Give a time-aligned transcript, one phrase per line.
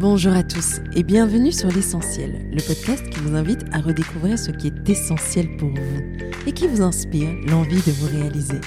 [0.00, 4.50] Bonjour à tous et bienvenue sur L'Essentiel, le podcast qui vous invite à redécouvrir ce
[4.50, 8.58] qui est essentiel pour vous et qui vous inspire l'envie de vous réaliser.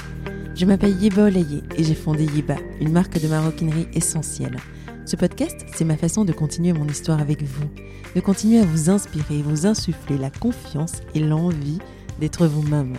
[0.53, 4.57] Je m'appelle Yeba Olaye et j'ai fondé Yeba, une marque de maroquinerie essentielle.
[5.05, 7.69] Ce podcast, c'est ma façon de continuer mon histoire avec vous,
[8.15, 11.79] de continuer à vous inspirer et vous insuffler la confiance et l'envie
[12.19, 12.93] d'être vous-même.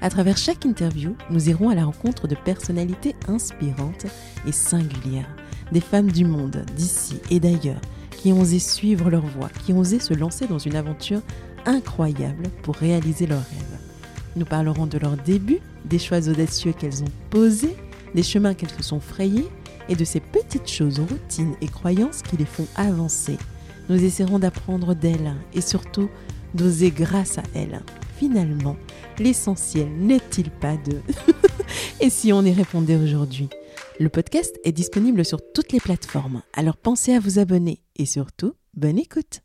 [0.00, 4.06] À travers chaque interview, nous irons à la rencontre de personnalités inspirantes
[4.46, 5.28] et singulières
[5.72, 7.80] des femmes du monde, d'ici et d'ailleurs,
[8.10, 11.20] qui ont osé suivre leur voie, qui ont osé se lancer dans une aventure
[11.64, 13.78] incroyable pour réaliser leurs rêves.
[14.36, 17.76] Nous parlerons de leurs débuts, des choix audacieux qu'elles ont posés,
[18.14, 19.48] des chemins qu'elles se sont frayés
[19.88, 23.38] et de ces petites choses, routines et croyances qui les font avancer.
[23.88, 26.08] Nous essaierons d'apprendre d'elles et surtout
[26.54, 27.80] d'oser grâce à elles.
[28.18, 28.76] Finalement,
[29.18, 31.00] l'essentiel n'est-il pas de...
[32.00, 33.48] et si on y répondait aujourd'hui?
[33.98, 38.54] Le podcast est disponible sur toutes les plateformes, alors pensez à vous abonner et surtout,
[38.74, 39.40] bonne écoute.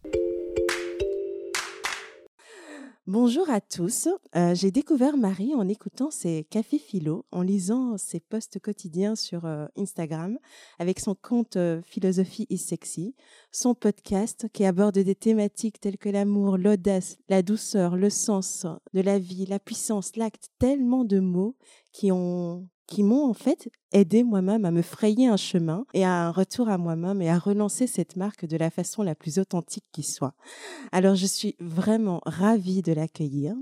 [3.08, 4.08] Bonjour à tous.
[4.36, 9.46] Euh, j'ai découvert Marie en écoutant ses cafés philo, en lisant ses posts quotidiens sur
[9.46, 10.38] euh, Instagram,
[10.80, 13.16] avec son compte euh, Philosophie is sexy,
[13.52, 19.02] son podcast qui aborde des thématiques telles que l'amour, l'audace, la douceur, le sens de
[19.02, 21.56] la vie, la puissance, l'acte, tellement de mots
[21.92, 26.12] qui ont qui m'ont en fait aidé moi-même à me frayer un chemin et à
[26.12, 29.86] un retour à moi-même et à relancer cette marque de la façon la plus authentique
[29.94, 30.34] qui soit.
[30.92, 33.56] Alors je suis vraiment ravie de l'accueillir.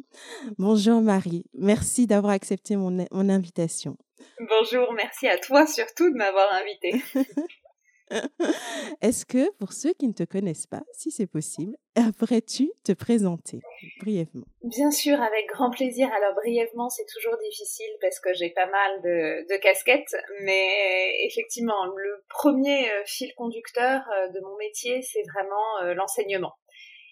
[0.58, 3.98] Bonjour Marie, merci d'avoir accepté mon, mon invitation.
[4.40, 7.04] Bonjour, merci à toi surtout de m'avoir invitée.
[9.02, 11.76] Est-ce que, pour ceux qui ne te connaissent pas, si c'est possible,
[12.18, 13.60] pourrais-tu te présenter
[14.00, 14.46] brièvement?
[14.64, 16.08] Bien sûr, avec grand plaisir.
[16.14, 22.24] Alors brièvement, c'est toujours difficile parce que j'ai pas mal de, casquettes, mais effectivement, le
[22.30, 26.54] premier euh, fil conducteur euh, de mon métier, c'est vraiment euh, l'enseignement.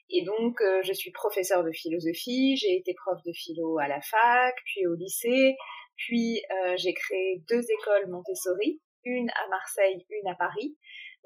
[0.09, 4.56] Et donc, je suis professeur de philosophie, j'ai été prof de philo à la fac,
[4.64, 5.58] puis au lycée,
[5.97, 6.41] puis
[6.78, 10.78] j'ai créé deux écoles Montessori, une à Marseille, une à Paris.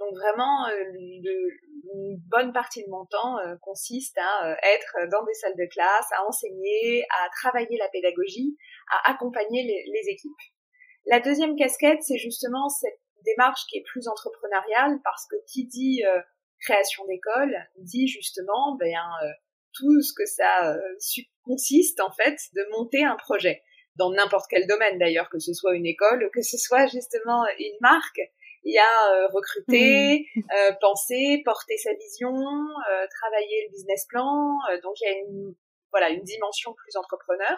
[0.02, 5.24] Donc vraiment, euh, une bonne partie de mon temps euh, consiste à euh, être dans
[5.26, 8.58] des salles de classe, à enseigner, à travailler la pédagogie,
[8.92, 10.32] à accompagner les, équipes.
[11.06, 16.02] La deuxième casquette, c'est justement cette démarche qui est plus entrepreneuriale parce que qui dit
[16.60, 18.96] création d'école dit justement ben,
[19.74, 20.76] tout ce que ça
[21.44, 23.62] consiste en fait de monter un projet
[24.02, 27.78] dans n'importe quel domaine d'ailleurs, que ce soit une école, que ce soit justement une
[27.82, 28.20] marque.
[28.64, 34.58] Il y a euh, recruter, euh, penser, porter sa vision, euh, travailler le business plan.
[34.82, 35.56] donc il y a une
[35.92, 37.58] voilà une dimension plus entrepreneur.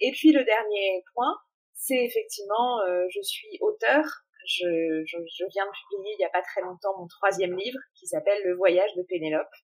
[0.00, 1.34] Et puis le dernier point,
[1.74, 4.04] c'est effectivement, je suis auteur.
[4.44, 7.78] Je, je, je, viens de publier il n'y a pas très longtemps mon troisième livre
[7.94, 9.54] qui s'appelle Le voyage de Pénélope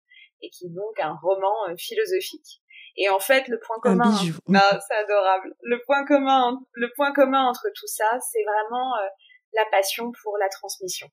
[0.41, 2.62] et qui est donc un roman philosophique.
[2.98, 4.12] Et en fait, le point commun,
[4.54, 5.54] ah, c'est adorable.
[5.62, 9.06] Le point commun, le point commun entre tout ça, c'est vraiment euh,
[9.54, 11.06] la passion pour la transmission.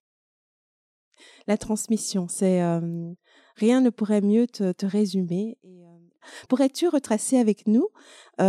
[1.46, 2.80] La transmission, c'est euh,
[3.54, 5.58] rien ne pourrait mieux te, résumer.
[5.62, 7.88] Et, euh, pourrais-tu retracer avec nous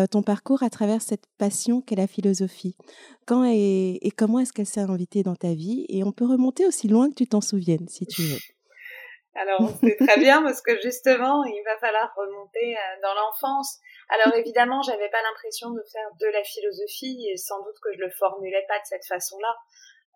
[0.10, 2.76] ton parcours à travers cette passion qu'est la philosophie?
[3.28, 5.86] Quand et, et comment est-ce qu'elle s'est invitée dans ta vie?
[5.90, 8.40] Et on peut remonter aussi loin que tu t'en souviennes, si tu veux.
[9.38, 13.78] Alors c'est très bien parce que justement, il va falloir remonter euh, dans l'enfance.
[14.10, 18.00] Alors évidemment, j'avais pas l'impression de faire de la philosophie et sans doute que je
[18.00, 19.56] le formulais pas de cette façon-là.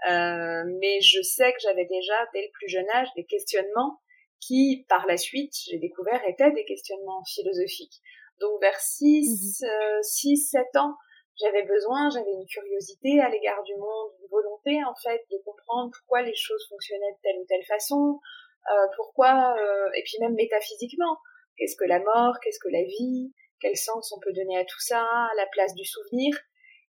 [0.09, 4.01] Euh, mais je sais que j'avais déjà dès le plus jeune âge des questionnements
[4.39, 8.01] qui, par la suite, j'ai découvert étaient des questionnements philosophiques.
[8.39, 9.63] Donc vers 6,
[10.01, 10.95] 6, 7 ans,
[11.39, 15.91] j'avais besoin, j'avais une curiosité à l'égard du monde, une volonté en fait de comprendre
[15.97, 18.19] pourquoi les choses fonctionnaient de telle ou telle façon,
[18.69, 21.17] euh, pourquoi, euh, et puis même métaphysiquement,
[21.57, 24.79] qu'est-ce que la mort, qu'est-ce que la vie, quel sens on peut donner à tout
[24.79, 25.03] ça,
[25.35, 26.35] la place du souvenir.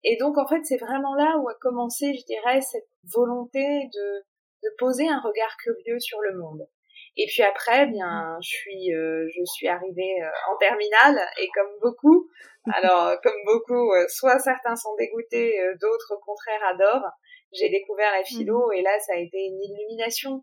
[0.04, 3.60] Et donc en fait c'est vraiment là où a commencé, je dirais, cette volonté
[3.94, 4.24] de,
[4.64, 6.66] de poser un regard curieux sur le monde.
[7.16, 10.14] Et puis après, bien, je suis, euh, je suis arrivée
[10.50, 12.28] en terminale et comme beaucoup,
[12.74, 17.12] alors comme beaucoup, soit certains sont dégoûtés, d'autres au contraire adorent.
[17.52, 18.74] J'ai découvert la philo mmh.
[18.74, 20.42] et là, ça a été une illumination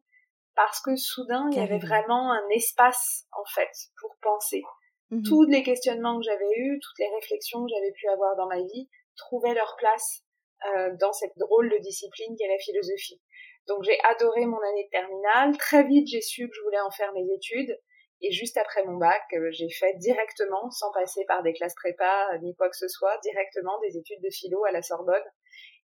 [0.60, 3.72] parce que soudain, il y avait vraiment un espace, en fait,
[4.02, 4.62] pour penser.
[5.10, 5.24] Mhm.
[5.24, 8.62] Tous les questionnements que j'avais eus, toutes les réflexions que j'avais pu avoir dans ma
[8.62, 10.26] vie, trouvaient leur place
[10.66, 13.22] euh, dans cette drôle de discipline qu'est la philosophie.
[13.68, 15.58] Donc j'ai adoré mon année de terminale.
[15.58, 17.80] Très vite, j'ai su que je voulais en faire mes études.
[18.20, 22.32] Et juste après mon bac, euh, j'ai fait directement, sans passer par des classes prépa
[22.34, 25.24] euh, ni quoi que ce soit, directement des études de philo à la Sorbonne.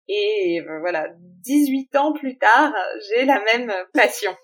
[0.07, 1.07] Et voilà,
[1.43, 2.73] 18 ans plus tard,
[3.09, 4.35] j'ai la même passion.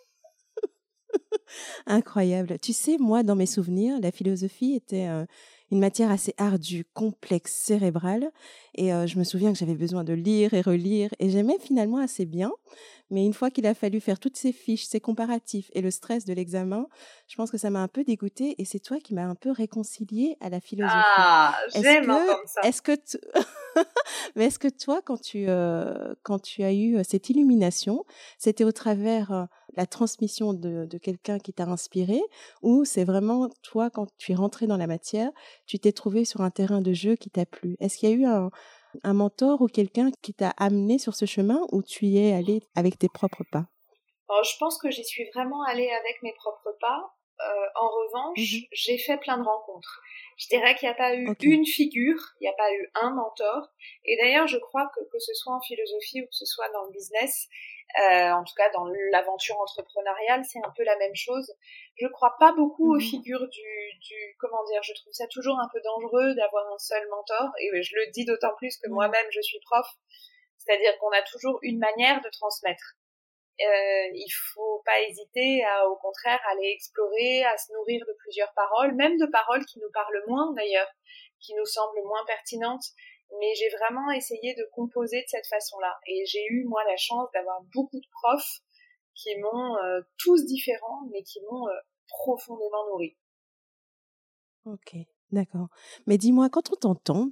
[1.86, 2.58] Incroyable.
[2.62, 5.26] Tu sais, moi, dans mes souvenirs, la philosophie était euh,
[5.72, 8.32] une matière assez ardue, complexe, cérébrale.
[8.76, 11.10] Et euh, je me souviens que j'avais besoin de lire et relire.
[11.20, 12.52] Et j'aimais finalement assez bien.
[13.12, 16.26] Mais une fois qu'il a fallu faire toutes ces fiches, ces comparatifs et le stress
[16.26, 16.88] de l'examen,
[17.28, 19.52] je pense que ça m'a un peu dégoûtée et c'est toi qui m'as un peu
[19.52, 20.96] réconciliée à la philosophie.
[21.18, 22.62] Ah, j'aime entendre ça.
[22.62, 22.94] Est-ce que,
[24.36, 28.06] mais est-ce que toi, quand tu, euh, quand tu as eu cette illumination,
[28.40, 32.22] c'était au travers la transmission de, de quelqu'un qui t'a inspiré
[32.62, 35.32] ou c'est vraiment toi, quand tu es rentré dans la matière,
[35.66, 37.76] tu t'es trouvé sur un terrain de jeu qui t'a plu?
[37.80, 38.50] Est-ce qu'il y a eu un,
[39.04, 42.62] un mentor ou quelqu'un qui t'a amené sur ce chemin ou tu y es allé
[42.76, 43.66] avec tes propres pas?
[44.44, 47.16] Je pense que j'y suis vraiment allée avec mes propres pas.
[47.42, 50.02] Euh, en revanche, mmh j'ai fait plein de rencontres.
[50.38, 53.12] Je dirais qu'il n'y a pas eu une figure, il n'y a pas eu un
[53.12, 53.70] mentor.
[54.06, 56.86] Et d'ailleurs, je crois que que ce soit en philosophie ou que ce soit dans
[56.86, 57.48] le business,
[57.98, 61.54] euh, en tout cas dans l'aventure entrepreneuriale, c'est un peu la même chose.
[61.96, 65.58] Je crois pas beaucoup aux mmh figures du, du, comment dire, je trouve ça toujours
[65.60, 68.94] un peu dangereux d'avoir un seul mentor, et je le dis d'autant plus que mmh.
[68.94, 69.88] moi-même je suis prof,
[70.58, 72.96] c'est-à-dire qu'on a toujours une manière de transmettre.
[73.62, 78.54] Euh, il faut pas hésiter à, au contraire, aller explorer, à se nourrir de plusieurs
[78.54, 80.92] paroles, même de paroles qui nous parlent moins d'ailleurs,
[81.40, 82.84] qui nous semblent moins pertinentes
[83.40, 85.98] mais j'ai vraiment essayé de composer de cette façon-là.
[86.08, 88.62] Et j'ai eu, moi, la chance d'avoir beaucoup de profs
[89.16, 93.18] qui m'ont, euh, tous différents, mais qui m'ont euh, profondément nourri.
[94.66, 94.96] Ok,
[95.32, 95.68] d'accord.
[96.08, 97.30] Mais dis-moi, quand on t'entend,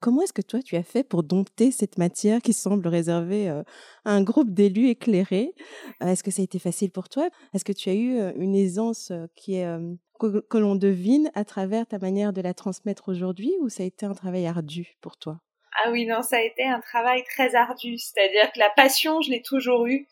[0.00, 3.62] comment est-ce que toi, tu as fait pour dompter cette matière qui semble réservée euh,
[4.04, 5.54] à un groupe d'élus éclairés?
[6.00, 7.28] Est-ce que ça a été facile pour toi?
[7.52, 9.78] Est-ce que tu as eu une aisance qui est
[10.18, 14.06] que, l'on devine à travers ta manière de la transmettre aujourd'hui ou ça a été
[14.06, 15.40] un travail ardu pour toi?
[15.84, 17.98] Ah oui, non, ça a été un travail très ardu.
[17.98, 20.06] C'est-à-dire que la passion, je l'ai toujours eue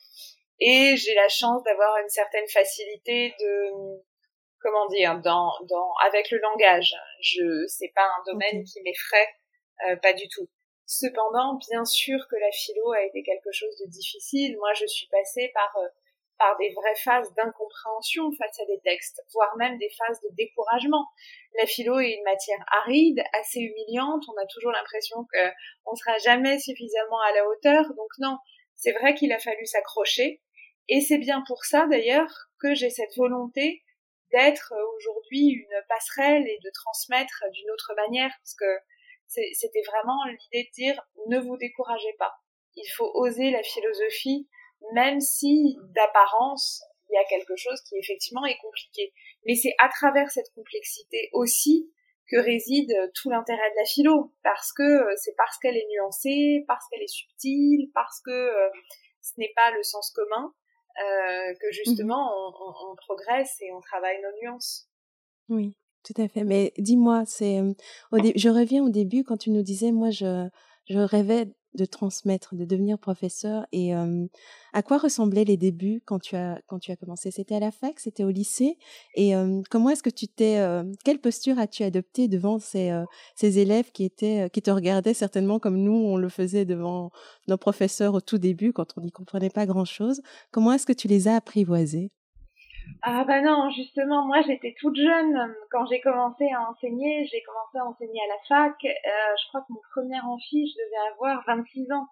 [0.61, 3.71] et j'ai la chance d'avoir une certaine facilité de
[4.61, 6.95] comment dire dans dans avec le langage.
[7.21, 9.29] Je c'est pas un domaine qui m'effraie
[9.89, 10.49] euh, pas du tout.
[10.87, 14.57] Cependant, bien sûr que la philo a été quelque chose de difficile.
[14.59, 15.89] Moi, je suis passée par euh,
[16.43, 21.07] par des vraies phases d'incompréhension face à des textes, voire même des phases de découragement.
[21.57, 26.19] La philo est une matière aride, assez humiliante, on a toujours l'impression qu'on ne sera
[26.19, 28.39] jamais suffisamment à la hauteur, donc non,
[28.75, 30.43] c'est vrai qu'il a fallu s'accrocher,
[30.89, 33.85] et c'est bien pour ça d'ailleurs que j'ai cette volonté
[34.33, 38.81] d'être aujourd'hui une passerelle et de transmettre d'une autre manière, parce que
[39.29, 42.35] c'était vraiment l'idée de dire ne vous découragez pas.
[42.75, 44.49] Il faut oser la philosophie
[44.95, 46.83] même si d'apparence
[47.13, 49.13] il y a quelque chose qui effectivement est compliqué.
[49.47, 51.91] Mais c'est à travers cette complexité aussi
[52.31, 56.65] que réside tout l'intérêt de la philo, parce que euh, c'est parce qu'elle est nuancée,
[56.67, 58.71] parce qu'elle est subtile, parce que euh,
[59.21, 60.55] ce n'est pas le sens commun,
[61.05, 62.55] euh, que justement mhm.
[62.61, 64.89] on, on, progresse et on travaille nos nuances.
[65.51, 66.45] Oui, tout à fait.
[66.45, 67.61] Mais dis-moi, c'est,
[68.13, 70.49] je reviens au début quand tu nous disais, moi je,
[70.89, 73.67] je rêvais de transmettre, de devenir professeur.
[73.73, 73.93] Et
[74.73, 77.31] à quoi ressemblaient les débuts quand tu as, quand tu as commencé?
[77.31, 77.99] C'était à la fac?
[77.99, 78.79] C'était au lycée?
[79.15, 79.33] Et
[79.71, 80.65] comment est-ce que tu t'es...
[81.05, 82.93] quelle posture as-tu adoptée devant ces,
[83.35, 87.11] ces élèves qui, étaient, qui te regardaient certainement comme nous, on le faisait devant
[87.49, 90.21] nos professeurs au tout début, quand on n'y comprenait pas grand-chose?
[90.51, 92.11] Comment est-ce que tu les as apprivoisés?
[93.03, 97.27] Ah bah non, justement, moi j'étais toute jeune quand j'ai commencé à enseigner.
[97.27, 98.85] J'ai commencé à enseigner à la fac.
[98.85, 102.07] Euh, je crois que mon premier amphi, je devais avoir 26 ans.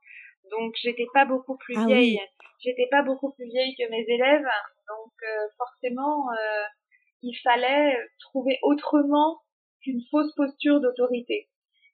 [0.50, 2.20] Donc j'étais pas beaucoup plus ah vieille.
[2.60, 4.48] J'étais pas beaucoup plus vieille que mes élèves.
[4.88, 6.64] Donc euh, forcément, euh,
[7.22, 9.38] il fallait trouver autrement
[9.82, 11.49] qu'une fausse posture d'autorité.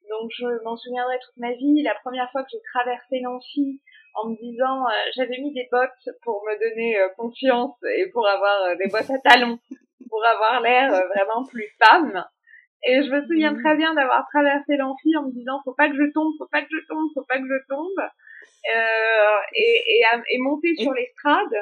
[0.08, 1.82] Donc je m'en souviendrai toute ma vie.
[1.82, 3.80] La première fois que j'ai traversé l'amphi
[4.14, 8.26] en me disant, euh, j'avais mis des bottes pour me donner euh, confiance et pour
[8.26, 9.58] avoir euh, des bottes à talons,
[10.08, 12.24] pour avoir l'air vraiment plus femme.
[12.84, 13.62] Et je me souviens mmh.
[13.62, 16.62] très bien d'avoir traversé l'amphi en me disant, faut pas que je tombe, faut pas
[16.62, 18.08] que je tombe, faut pas que je tombe.
[19.54, 21.54] et, et, et monter sur l'estrade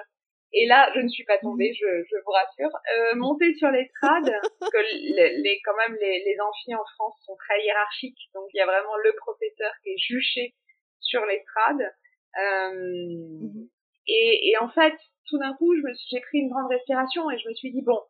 [0.56, 2.70] et là, je ne suis pas tombée, je, je vous rassure.
[2.96, 4.30] Euh, monter sur l'estrade,
[4.60, 8.60] que les, quand même les, les amphis en France sont très hiérarchiques, donc il y
[8.60, 10.54] a vraiment le professeur qui est juché
[11.00, 11.82] sur l'estrade.
[12.40, 13.66] Euh,
[14.06, 14.94] et, et en fait,
[15.28, 15.74] tout d'un coup,
[16.08, 18.00] j'ai pris une grande respiration et je me suis dit bon,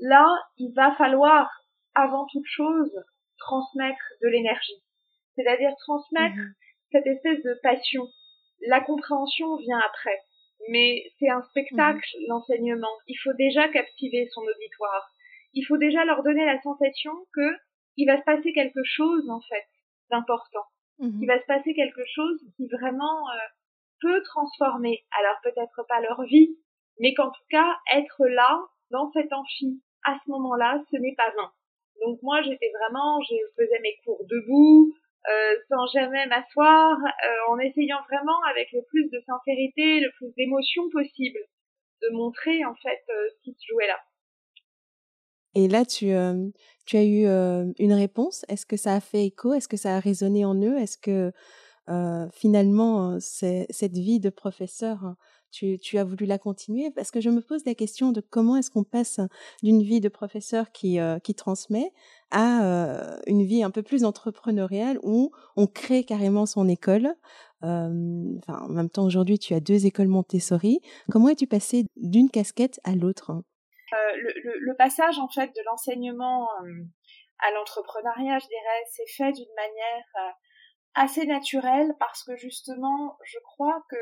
[0.00, 0.26] là,
[0.58, 1.48] il va falloir
[1.94, 2.92] avant toute chose
[3.38, 4.82] transmettre de l'énergie,
[5.36, 6.54] c'est-à-dire transmettre mhm.
[6.90, 8.08] cette espèce de passion.
[8.66, 10.18] La compréhension vient après
[10.68, 12.26] mais c'est un spectacle, mhm.
[12.28, 12.96] l'enseignement.
[13.06, 15.10] Il faut déjà captiver son auditoire.
[15.54, 17.56] Il faut déjà leur donner la sensation que
[17.96, 19.66] il va se passer quelque chose, en fait,
[20.10, 20.66] d'important.
[20.98, 21.18] Mhm.
[21.22, 23.38] Il va se passer quelque chose qui vraiment euh,
[24.00, 26.56] peut transformer, alors peut-être pas leur vie,
[27.00, 31.30] mais qu'en tout cas, être là dans cet amphi à ce moment-là, ce n'est pas
[31.36, 31.50] vain.
[32.04, 34.94] Donc moi, j'étais vraiment, je faisais mes cours debout,
[35.28, 40.32] euh, sans jamais m'asseoir, euh, en essayant vraiment avec le plus de sincérité, le plus
[40.36, 41.38] d'émotion possible,
[42.02, 43.98] de montrer en fait euh, ce qui se jouait là.
[45.56, 46.12] Et là, tu,
[46.84, 47.24] tu as eu
[47.78, 48.44] une réponse.
[48.48, 49.54] Est-ce que ça a fait écho?
[49.54, 50.76] Est-ce que ça a résonné en eux?
[50.76, 51.32] Est-ce que
[52.34, 55.14] finalement, cette vie de professeur
[55.50, 58.70] tu, as voulu la continuer Parce que je me pose la question de comment est-ce
[58.70, 59.20] qu'on passe
[59.62, 61.92] d'une vie de professeur qui, euh, transmet
[62.30, 67.14] à euh, une vie un peu plus entrepreneuriale où on crée carrément son école.
[67.62, 70.80] enfin, en même temps, aujourd'hui, tu as deux écoles Montessori.
[71.10, 73.32] Comment es-tu passé d'une casquette à l'autre?
[73.32, 73.96] Euh,
[74.60, 76.48] le, passage, en fait, de l'enseignement
[77.38, 80.34] à l'entrepreneuriat, je dirais, c'est fait d'une manière
[80.96, 83.96] assez naturelle parce que justement, je crois que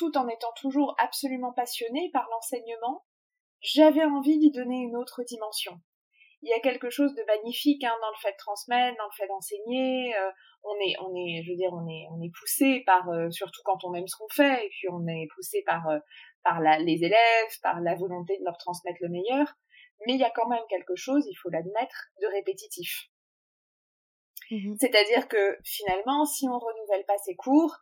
[0.00, 3.04] tout en étant toujours absolument passionnée par l'enseignement,
[3.60, 5.78] j'avais envie d'y donner une autre dimension.
[6.40, 9.14] Il y a quelque chose de magnifique hein, dans le fait de transmettre, dans le
[9.14, 10.16] fait d'enseigner.
[10.16, 10.30] Euh,
[10.62, 13.60] on est, on est, je veux dire, on est, on est poussé par, euh, surtout
[13.62, 15.98] quand on aime ce qu'on fait, et puis on est poussé par, euh,
[16.44, 19.52] par les élèves, par la volonté de leur transmettre le meilleur.
[20.06, 23.10] Mais il y a quand même quelque chose, il faut l'admettre, de répétitif.
[24.50, 27.76] Mmh C'est-à-dire que finalement, si on renouvelle pas ses cours,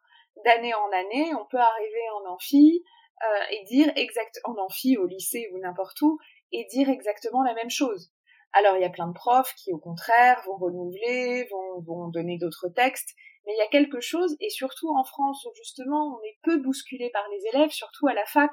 [0.44, 2.84] d'année en année, on peut arriver en amphi
[3.24, 6.18] euh, et dire exact en amphi au lycée ou n'importe où
[6.52, 8.12] et dire exactement la même chose.
[8.52, 12.38] Alors il y a plein de profs qui au contraire vont renouveler, vont, vont donner
[12.38, 13.10] d'autres textes,
[13.44, 16.58] mais il y a quelque chose et surtout en France où justement on est peu
[16.58, 18.52] bousculé par les élèves, surtout à la fac,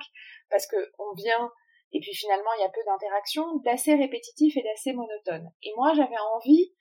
[0.50, 1.52] parce que on vient
[1.94, 5.50] et puis finalement il y a peu d'interaction, d'assez répétitif et d'assez monotone.
[5.64, 6.74] Et moi j'avais envie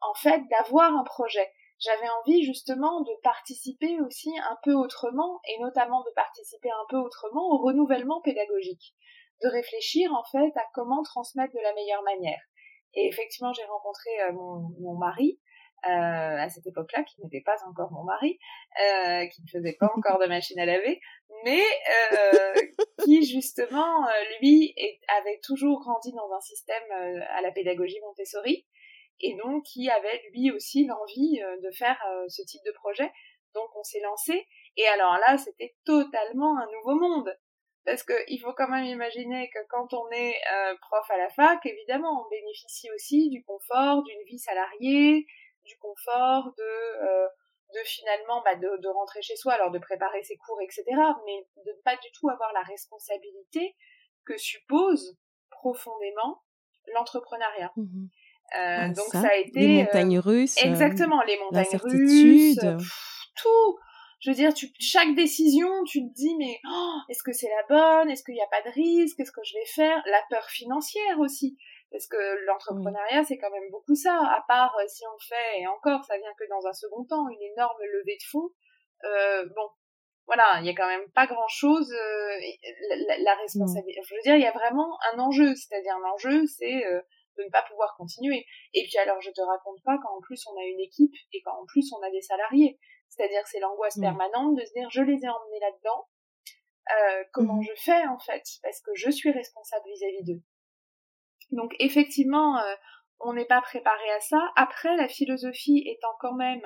[0.00, 1.50] en fait d'avoir un projet
[1.82, 6.96] j'avais envie justement de participer aussi un peu autrement, et notamment de participer un peu
[6.96, 8.94] autrement au renouvellement pédagogique,
[9.42, 12.40] de réfléchir en fait à comment transmettre de la meilleure manière.
[12.94, 15.40] Et effectivement, j'ai rencontré euh, mon, mari
[15.86, 18.38] euh, à cette époque-là, qui n'était pas encore mon mari,
[18.80, 21.00] euh, qui ne faisait pas encore de machine à laver,
[21.44, 21.62] mais
[23.04, 24.06] qui justement,
[24.40, 24.74] lui,
[25.18, 26.92] avait toujours grandi dans un système
[27.30, 28.66] à la pédagogie Montessori,
[29.20, 33.10] et donc qui avait lui aussi l'envie euh, de faire euh, ce type de projet.
[33.54, 37.36] Donc on s'est lancé et alors là c'était totalement un nouveau monde
[37.84, 41.64] parce qu'il faut quand même imaginer que quand on est euh, prof à la fac,
[41.66, 45.26] évidemment on bénéficie aussi du confort d'une vie salariée,
[45.64, 47.28] du confort de
[47.72, 50.84] de finalement bah, de, rentrer chez soi, alors de préparer ses cours, etc.
[51.24, 53.74] Mais de ne pas du tout avoir la responsabilité
[54.24, 55.16] que suppose
[55.50, 56.42] profondément
[56.94, 57.72] l'entrepreneuriat.
[57.76, 58.06] Mmh
[58.54, 59.28] ah, donc ça.
[59.28, 62.58] a été les montagnes euh, russes, euh, exactement les montagnes russes,
[63.36, 63.78] tout.
[64.20, 67.66] Je veux dire, tu, chaque décision, tu te dis mais oh, est-ce que c'est la
[67.68, 68.08] bonne?
[68.08, 69.16] Est-ce qu'il n'y a pas de risque?
[69.16, 70.00] Qu'est-ce que je vais faire?
[70.06, 71.58] La peur financière aussi,
[71.90, 74.14] parce que l'entrepreneuriat c'est quand même beaucoup ça.
[74.14, 77.42] À part si on fait et encore, ça vient que dans un second temps, une
[77.52, 78.50] énorme levée de fonds.
[79.02, 79.68] bon,
[80.26, 81.92] voilà, il y a quand même pas grand chose.
[83.08, 84.00] la, la, responsabilité.
[84.08, 86.84] Je veux dire, il y a vraiment un enjeu, c'est-à-dire l'enjeu, c'est
[87.38, 88.46] de ne pas pouvoir continuer.
[88.74, 91.42] Et puis alors, je te raconte pas quand en plus on a une équipe et
[91.42, 92.78] quand en plus on a des salariés.
[93.08, 96.08] C'est-à-dire c'est l'angoisse permanente de se dire je les ai emmenés là-dedans.
[96.90, 97.62] Euh, comment mm.
[97.62, 100.42] je fais en fait Parce que je suis responsable vis-à-vis d'eux.
[101.52, 102.74] Donc effectivement, euh,
[103.20, 104.40] on n'est pas préparé à ça.
[104.56, 106.64] Après, la philosophie étant quand même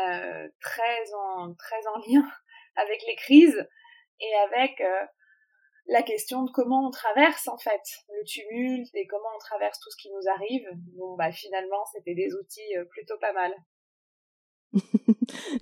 [0.00, 2.28] euh, très en très en lien
[2.76, 3.68] avec les crises
[4.20, 4.82] et avec
[5.88, 9.90] la question de comment on traverse en fait le tumulte et comment on traverse tout
[9.90, 10.68] ce qui nous arrive.
[10.96, 13.52] Bon bah finalement c'était des outils euh, plutôt pas mal.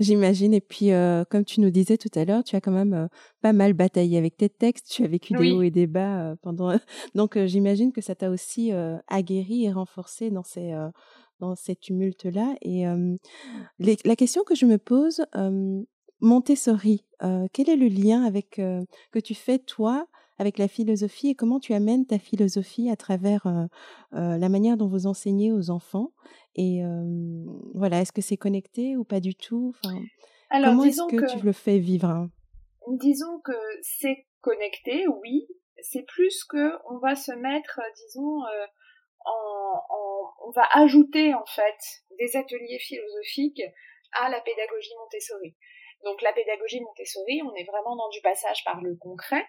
[0.00, 0.52] J'imagine.
[0.52, 3.06] Et puis, euh, comme tu nous disais tout à l'heure, tu as quand même euh,
[3.40, 4.90] pas mal bataillé avec tes textes.
[4.90, 6.76] Tu as vécu des hauts et des bas pendant.
[7.14, 8.72] Donc, j'imagine que ça t'a aussi
[9.06, 10.74] aguerri et renforcé dans ces
[11.38, 12.56] dans ces tumultes-là.
[12.62, 12.84] Et
[13.78, 15.24] la question que je me pose,
[16.20, 17.04] Montessori,
[17.52, 21.72] quel est le lien avec que tu fais toi avec la philosophie et comment tu
[21.72, 23.46] amènes ta philosophie à travers
[24.12, 26.12] la manière dont vous enseignez aux enfants
[26.54, 26.82] Et
[27.74, 29.74] voilà, est-ce que c'est connecté ou pas du tout?
[29.82, 29.98] Enfin,
[30.50, 32.30] Comment est-ce que, tu le fais vivre hein?
[32.88, 35.46] Disons que c'est connecté, oui.
[35.80, 38.42] C'est plus que on va se mettre, disons,
[39.24, 40.06] en, en,
[40.46, 41.78] on va ajouter en fait
[42.18, 43.62] des ateliers philosophiques
[44.20, 45.56] à la pédagogie Montessori.
[46.04, 49.44] Donc la pédagogie Montessori, on est vraiment dans du passage par le concret.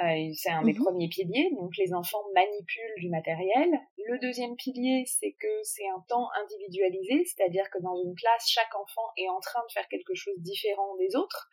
[0.00, 0.82] Euh, c'est un des mhm.
[0.82, 3.70] premiers piliers, donc les enfants manipulent du matériel.
[3.96, 8.74] Le deuxième pilier, c'est que c'est un temps individualisé, c'est-à-dire que dans une classe, chaque
[8.74, 11.48] enfant est en train de faire quelque chose de différent des autres.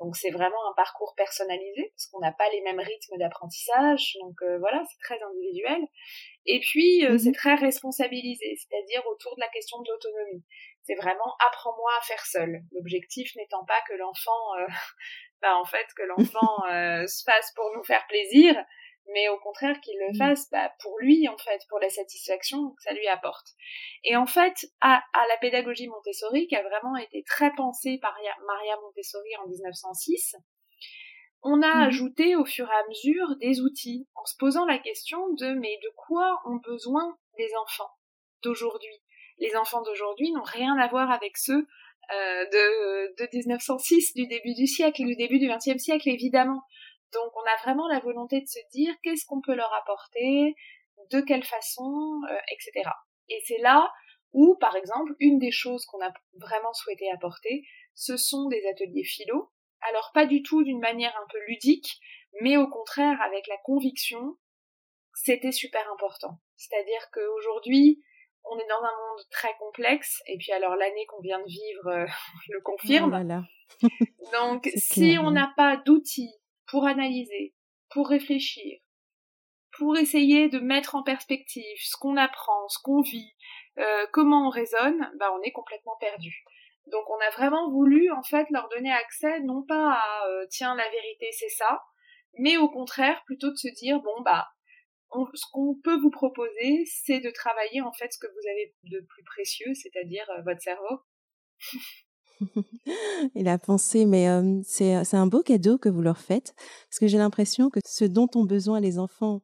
[0.00, 4.16] Donc c'est vraiment un parcours personnalisé parce qu'on n'a pas les mêmes rythmes d'apprentissage.
[4.20, 5.80] Donc euh, voilà, c'est très individuel.
[6.46, 7.34] Et puis euh, c'est mhm.
[7.34, 10.44] très responsabilisé, c'est-à-dire autour de la question de l'autonomie.
[10.84, 12.62] C'est vraiment apprends-moi à faire seul.
[12.72, 14.66] L'objectif n'étant pas que l'enfant, euh,
[15.42, 16.58] bah, en fait, que l'enfant
[17.06, 18.54] se fasse pour nous faire plaisir,
[19.12, 20.16] mais au contraire qu'il le mm.
[20.16, 23.48] fasse bah, pour lui en fait, pour la satisfaction que ça lui apporte.
[24.04, 28.16] Et en fait, à, la pédagogie Montessori, qui a vraiment été très pensée par
[28.46, 30.36] Maria Montessori en 1906,
[31.42, 31.82] on a mm.
[31.82, 35.78] ajouté au fur et à mesure des outils en se posant la question de mais
[35.82, 37.90] de quoi ont besoin les enfants
[38.42, 39.02] d'aujourd'hui?
[39.38, 41.66] Les enfants d'aujourd'hui n'ont rien à voir avec ceux
[42.12, 46.62] euh, de, de 1906, du début du siècle, du début du XXe siècle, évidemment.
[47.12, 50.54] Donc on a vraiment la volonté de se dire qu'est-ce qu'on peut leur apporter,
[51.10, 52.90] de quelle façon, euh, etc.
[53.28, 53.92] Et c'est là
[54.32, 59.04] où, par exemple, une des choses qu'on a vraiment souhaité apporter, ce sont des ateliers
[59.04, 59.50] philo.
[59.80, 62.00] Alors pas du tout d'une manière un peu ludique,
[62.40, 64.36] mais au contraire avec la conviction,
[65.14, 66.38] c'était super important.
[66.56, 68.02] C'est-à-dire qu'aujourd'hui,
[68.50, 71.86] on est dans un monde très complexe, et puis alors l'année qu'on vient de vivre
[71.88, 72.06] euh,
[72.48, 73.44] le confirme.
[73.82, 73.86] Oh
[74.32, 76.34] Donc si on n'a pas d'outils
[76.66, 77.54] pour analyser,
[77.90, 78.78] pour réfléchir,
[79.76, 83.32] pour essayer de mettre en perspective ce qu'on apprend, ce qu'on vit,
[83.78, 86.44] euh, comment on raisonne, bah on est complètement perdu.
[86.90, 90.74] Donc on a vraiment voulu en fait leur donner accès non pas à euh, tiens
[90.74, 91.82] la vérité c'est ça,
[92.38, 94.48] mais au contraire plutôt de se dire bon bah
[95.34, 99.04] ce qu'on peut vous proposer c'est de travailler en fait ce que vous avez de
[99.06, 101.00] plus précieux, c'est-à-dire euh, votre cerveau.
[103.34, 104.28] Et la pensée, mais
[104.64, 106.54] c'est un beau cadeau que vous leur faites,
[106.88, 109.42] parce que j'ai l'impression que ce dont ont besoin les enfants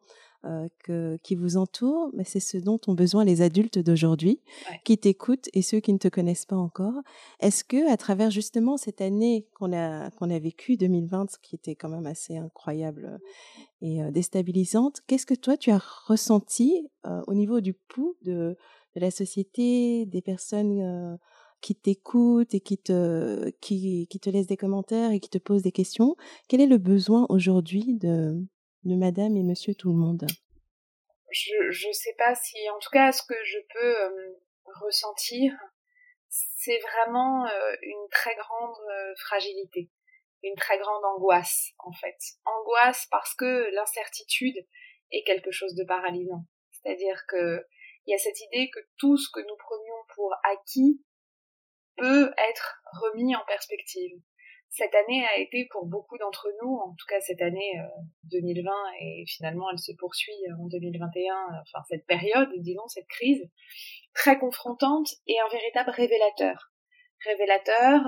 [0.81, 4.41] que, qui vous entourent, mais c'est ce dont ont besoin les adultes d'aujourd'hui,
[4.85, 6.95] qui t'écoutent et ceux qui ne te connaissent pas encore.
[7.41, 11.75] Est-ce que, à travers justement cette année qu'on a qu'on a vécue 2020, qui était
[11.75, 13.19] quand même assez incroyable
[13.81, 16.89] et déstabilisante, qu'est-ce que toi tu as ressenti
[17.27, 18.57] au niveau du pouls de,
[18.95, 21.19] de la société, des personnes
[21.61, 25.63] qui t'écoute et qui te, qui, qui te laisse des commentaires et qui te pose
[25.63, 26.15] des questions?
[26.49, 28.39] Quel est le besoin aujourd'hui de,
[28.85, 30.27] de madame et monsieur tout le monde
[31.31, 34.33] Je ne sais pas si, en tout cas, ce que je peux euh,
[34.83, 35.53] ressentir,
[36.29, 39.91] c'est vraiment euh, une très grande euh, fragilité,
[40.43, 42.17] une très grande angoisse, en fait.
[42.45, 44.67] Angoisse parce que l'incertitude
[45.11, 46.45] est quelque chose de paralysant.
[46.71, 47.65] C'est-à-dire que
[48.07, 51.03] il y a cette idée que tout ce que nous prenions pour acquis
[51.97, 54.13] peut être remis en perspective.
[54.77, 57.79] Cette année a été pour beaucoup d'entre nous, en tout cas cette année
[58.25, 61.33] 2020 euh, et finalement elle se poursuit en 2021,
[61.63, 63.49] enfin cette période, disons cette crise,
[64.15, 66.73] très confrontante et un véritable révélateur.
[67.25, 68.01] Révélateur,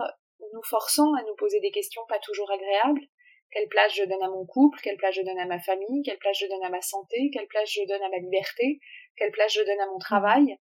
[0.53, 3.07] nous forçant à nous poser des questions pas toujours agréables.
[3.53, 6.19] Quelle place je donne à mon couple, quelle place je donne à ma famille, quelle
[6.19, 8.81] place je donne à ma santé, quelle place je donne à ma liberté,
[9.17, 10.59] quelle place je donne à mon travail,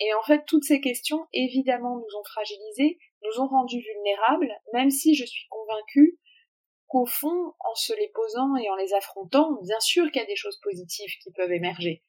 [0.00, 4.90] et en fait, toutes ces questions, évidemment, nous ont fragilisés, nous ont rendus vulnérables, même
[4.90, 6.18] si je suis convaincue
[6.86, 10.28] qu'au fond, en se les posant et en les affrontant, bien sûr qu'il y a
[10.28, 12.02] des choses positives qui peuvent émerger.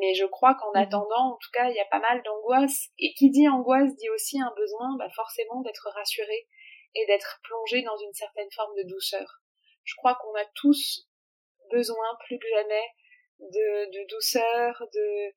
[0.00, 0.82] Mais je crois qu'en mhm.
[0.82, 2.88] attendant, en tout cas, il y a pas mal d'angoisse.
[2.98, 6.48] Et qui dit angoisse dit aussi un besoin, bah forcément, d'être rassuré
[6.94, 9.42] et d'être plongé dans une certaine forme de douceur.
[9.84, 11.08] Je crois qu'on a tous
[11.70, 12.84] besoin, plus que jamais,
[13.40, 15.34] de, de douceur, de,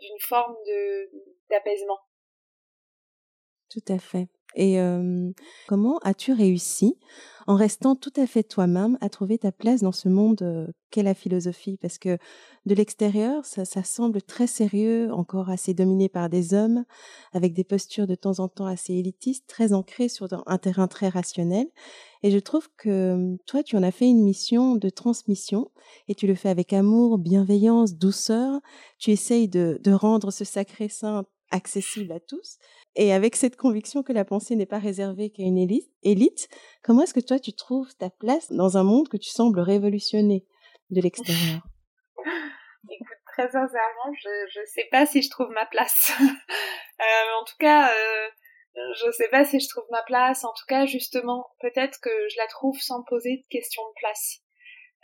[0.00, 1.10] d'une forme de
[1.50, 2.00] d'apaisement.
[3.72, 4.28] Tout à fait.
[4.54, 4.78] Et
[5.66, 6.98] comment as-tu réussi,
[7.46, 11.14] en restant tout à fait toi-même, à trouver ta place dans ce monde qu'est la
[11.14, 11.78] philosophie?
[11.80, 12.18] Parce que
[12.66, 16.84] de l'extérieur, ça, ça, semble très sérieux, encore assez dominé par des hommes,
[17.32, 21.08] avec des postures de temps en temps assez élitistes, très ancrées sur un terrain très
[21.08, 21.66] rationnel.
[22.22, 25.70] Et je trouve que toi, tu en as fait une mission de transmission,
[26.08, 28.60] et tu le fais avec amour, bienveillance, douceur.
[28.98, 32.58] Tu essayes de, de rendre ce sacré saint accessible à tous.
[32.96, 36.48] Et avec cette conviction que la pensée n'est pas réservée qu'à une élite,
[36.82, 40.44] comment est-ce que toi tu trouves ta place dans un monde que tu sembles révolutionner
[40.90, 41.62] de l'extérieur?
[42.90, 46.12] Écoute, très sincèrement, je ne sais pas si je trouve ma place.
[46.20, 48.28] euh, en tout cas, euh,
[48.74, 50.44] je sais pas si je trouve ma place.
[50.44, 54.41] En tout cas, justement, peut-être que je la trouve sans poser de question de place.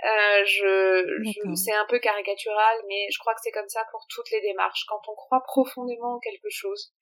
[0.05, 4.07] Euh, je, je c'est un peu caricatural, mais je crois que c'est comme ça pour
[4.09, 4.85] toutes les démarches.
[4.87, 6.93] Quand on croit profondément en quelque chose,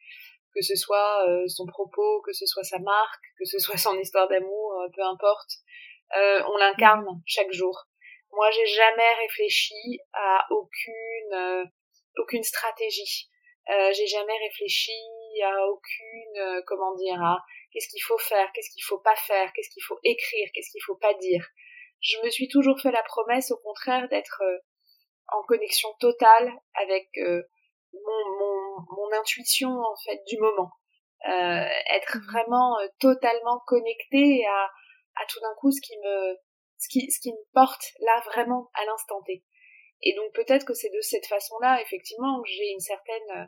[0.56, 3.98] que ce soit euh, son propos, que ce soit sa marque, que ce soit son
[3.98, 5.50] histoire d'amour, euh, peu importe,
[6.16, 7.20] euh, on l'incarne mhm.
[7.26, 7.84] chaque jour.
[8.32, 11.70] Moi, j'ai jamais réfléchi à aucune
[12.18, 13.28] aucune stratégie.
[13.68, 17.38] j'ai jamais réfléchi réfléchi à aucune, comment dire, à
[17.70, 20.82] qu'est-ce qu'il faut faire, qu'est-ce qu'il faut pas faire, qu'est-ce qu'il faut écrire, qu'est-ce qu'il
[20.82, 21.46] faut pas dire.
[22.00, 24.42] Je me suis toujours fait la promesse, au contraire, d'être
[25.28, 27.08] en connexion totale avec
[28.04, 30.70] mon, mon, mon, intuition en fait du moment,
[31.28, 32.26] euh, être mmh.
[32.30, 34.70] vraiment euh, totalement connecté à,
[35.16, 36.36] à tout d'un coup ce qui me
[36.78, 39.44] ce qui ce qui me porte là vraiment à l'instant T.
[40.02, 43.44] Et donc peut-être que c'est de cette façon-là effectivement que j'ai une certaine euh,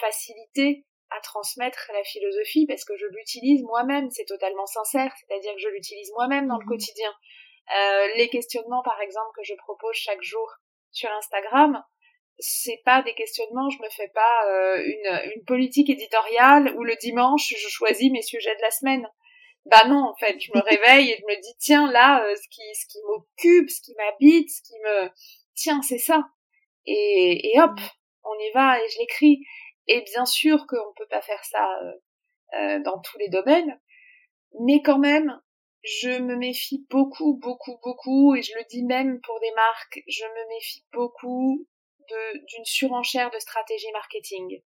[0.00, 5.60] facilité à transmettre la philosophie parce que je l'utilise moi-même, c'est totalement sincère, c'est-à-dire que
[5.60, 6.68] je l'utilise moi-même dans le mmh.
[6.68, 7.12] quotidien.
[7.76, 10.48] Euh, les questionnements par exemple que je propose chaque jour
[10.90, 11.82] sur Instagram,
[12.38, 16.96] c'est pas des questionnements, je me fais pas euh, une, une politique éditoriale où le
[16.96, 19.06] dimanche je choisis mes sujets de la semaine.
[19.66, 22.48] Bah non, en fait, je me réveille et je me dis tiens là, euh, ce
[22.48, 25.10] qui ce qui m'occupe, ce qui m'habite, ce qui me
[25.54, 26.24] tiens, c'est ça.
[26.86, 27.78] Et, et hop,
[28.24, 29.40] on y va et je l'écris.
[29.86, 31.92] Et bien sûr qu'on peut pas faire ça euh,
[32.54, 33.80] euh, dans tous les domaines,
[34.60, 35.40] mais quand même,
[35.82, 40.24] je me méfie beaucoup, beaucoup, beaucoup, et je le dis même pour des marques, je
[40.24, 41.66] me méfie beaucoup
[42.08, 44.62] d'une surenchère de stratégie marketing.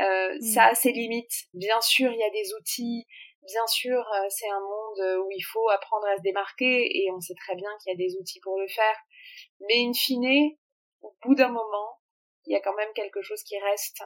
[0.00, 1.46] Euh, Ça a ses limites.
[1.54, 3.06] Bien sûr, il y a des outils.
[3.42, 7.20] Bien sûr, euh, c'est un monde où il faut apprendre à se démarquer et on
[7.20, 8.96] sait très bien qu'il y a des outils pour le faire.
[9.60, 10.56] Mais in fine,
[11.00, 12.00] au bout d'un moment,
[12.44, 14.02] il y a quand même quelque chose qui reste.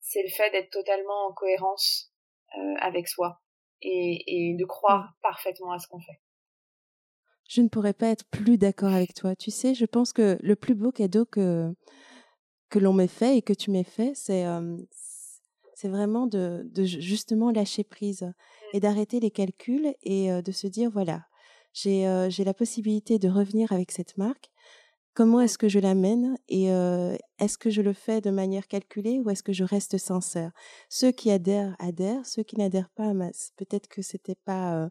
[0.00, 2.12] C'est le fait d'être totalement en cohérence
[2.56, 3.40] euh, avec soi
[3.84, 6.20] et, de croire parfaitement à ce qu'on fait.
[7.48, 9.36] Je ne pourrais pas être plus d'accord avec toi.
[9.36, 11.74] Tu sais, je pense que le plus beau cadeau que,
[12.70, 14.46] que l'on m'ait fait et que tu m'aies fait, c'est
[15.76, 18.32] c'est vraiment de, justement lâcher prise
[18.72, 21.26] et d'arrêter les calculs et de se dire voilà,
[21.74, 24.50] j'ai j'ai la possibilité de revenir avec cette marque.
[25.14, 26.64] Comment est-ce que je l'amène et
[27.38, 30.50] est-ce que je le fais de manière calculée ou est-ce que je reste sincère?
[30.88, 33.12] Ceux qui adhèrent adhèrent, ceux qui n'adhèrent pas,
[33.56, 34.88] peut-être que c'était pas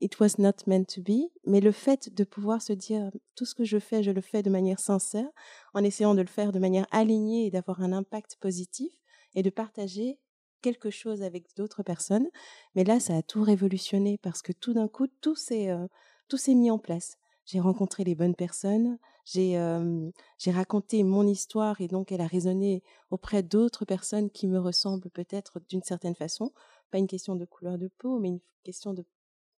[0.00, 3.54] it was not meant to be, mais le fait de pouvoir se dire tout ce
[3.54, 5.28] que je fais, je le fais de manière sincère,
[5.74, 8.92] en essayant de le faire de manière alignée et d'avoir un impact positif
[9.34, 10.18] et de partager
[10.62, 12.28] quelque chose avec d'autres personnes.
[12.74, 15.86] Mais là, ça a tout révolutionné parce que tout d'un coup, tout s'est euh,
[16.28, 17.18] tout s'est mis en place.
[17.46, 22.26] J'ai rencontré les bonnes personnes, j'ai euh, j'ai raconté mon histoire et donc elle a
[22.26, 26.52] résonné auprès d'autres personnes qui me ressemblent peut-être d'une certaine façon.
[26.90, 29.04] Pas une question de couleur de peau, mais une question de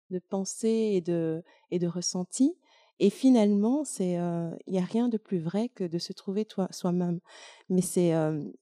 [0.10, 2.56] de pensée et de, et de ressenti.
[3.00, 7.20] Et finalement, c'est, il n'y a rien de plus vrai que de se trouver soi-même.
[7.70, 8.12] Mais c'est,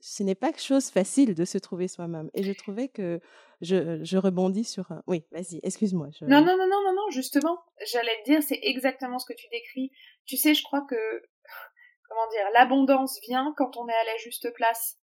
[0.01, 2.29] ce n'est pas chose facile de se trouver soi-même.
[2.33, 3.21] Et je trouvais que
[3.61, 4.87] je, je rebondis sur.
[5.07, 6.07] Oui, vas-y, excuse-moi.
[6.21, 9.47] Non, non, non, non, non, non, justement, j'allais te dire, c'est exactement ce que tu
[9.49, 9.91] décris.
[10.25, 10.95] Tu sais, je crois que,
[12.09, 14.97] comment dire, l'abondance vient quand on est à la juste place.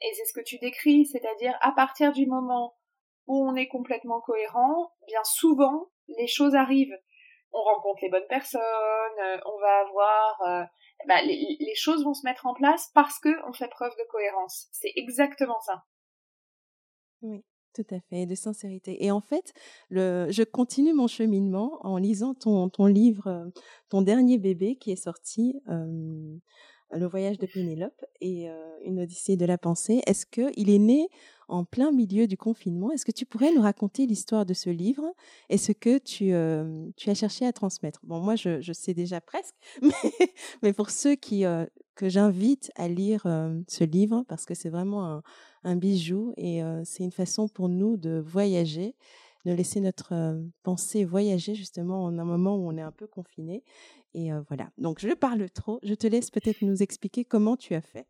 [0.00, 2.76] Et c'est ce que tu décris, c'est-à-dire à partir du moment
[3.26, 6.96] où on est complètement cohérent, bien souvent, les choses arrivent.
[7.52, 10.42] On rencontre les bonnes personnes, euh, on va avoir...
[10.42, 10.64] Euh,
[11.06, 14.66] bah, les, choses vont se mettre en place parce que on fait preuve de cohérence.
[14.72, 15.84] C'est exactement ça.
[17.22, 19.04] Oui, tout à fait, de sincérité.
[19.04, 19.52] Et en fait,
[19.90, 23.46] je continue mon cheminement en lisant ton, ton livre, euh,
[23.88, 25.60] ton dernier bébé qui est sorti,
[26.92, 28.48] Le voyage de Pénélope et
[28.84, 30.00] Une Odyssée de la pensée.
[30.06, 31.08] Est-ce qu'il est né
[31.48, 32.92] en plein milieu du confinement?
[32.92, 35.04] Est-ce que tu pourrais nous raconter l'histoire de ce livre
[35.48, 38.00] et ce que tu, euh, as cherché à transmettre?
[38.04, 39.54] Bon, moi, je, sais déjà presque,
[40.62, 44.68] mais, pour ceux qui, euh, que j'invite à lire euh, ce livre, parce que c'est
[44.68, 45.22] vraiment
[45.64, 48.94] un, bijou et c'est une façon pour nous de voyager,
[49.48, 53.64] de laisser notre pensée voyager justement en un moment où on est un peu confiné.
[54.14, 55.80] Et voilà, donc je parle trop.
[55.82, 58.06] Je te laisse peut-être nous expliquer comment tu as fait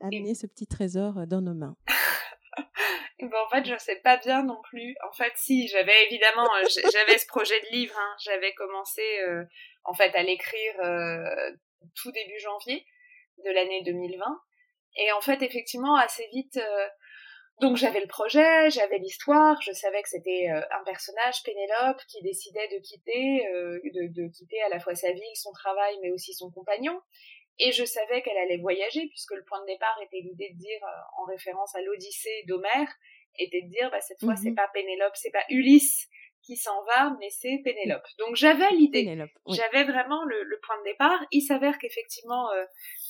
[0.00, 1.76] amener ce petit trésor dans nos mains
[3.20, 4.94] ben, en fait, je sais pas bien non plus.
[5.08, 6.48] En fait, si, j'avais évidemment,
[6.92, 7.94] j'avais ce projet de livre.
[7.98, 8.16] Hein.
[8.22, 9.44] J'avais commencé, euh,
[9.84, 11.52] en fait, à l'écrire euh,
[11.94, 12.86] tout début janvier
[13.44, 14.24] de l'année 2020.
[14.98, 16.88] Et en fait, effectivement, assez vite, euh,
[17.60, 22.68] donc j'avais le projet, j'avais l'histoire, je savais que c'était un personnage, Pénélope, qui décidait
[22.68, 23.44] de quitter,
[23.94, 27.00] de, de, quitter à la fois sa ville, son travail, mais aussi son compagnon.
[27.58, 30.80] Et je savais qu'elle allait voyager, puisque le point de départ était l'idée de dire,
[30.82, 32.88] euh, en référence à l'Odyssée d'Homère,
[33.38, 34.56] était de dire, bah, cette fois, c'est mhm.
[34.56, 36.08] pas Pénélope, c'est pas Ulysse
[36.42, 38.06] qui s'en va, mais c'est Pénélope.
[38.18, 39.04] Donc j'avais l'idée,
[39.48, 41.18] j'avais vraiment le, le, point de départ.
[41.32, 42.64] Il s'avère qu'effectivement, euh,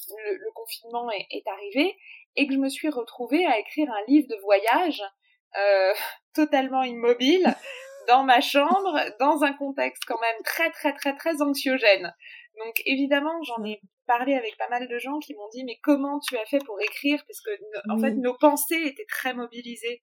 [0.09, 1.99] le, le, confinement est, est, arrivé
[2.37, 5.03] et que je me suis retrouvée à écrire un livre de voyage
[5.59, 5.93] euh,
[6.35, 7.55] totalement immobile
[8.09, 12.15] dans ma chambre, dans un contexte quand même très très très très anxiogène.
[12.65, 16.21] Donc évidemment, j'en ai parlé avec pas mal de gens qui m'ont dit mais comment
[16.21, 17.23] tu as fait pour écrire?
[17.27, 17.51] Parce que
[17.91, 20.03] en fait nos pensées étaient très mobilisées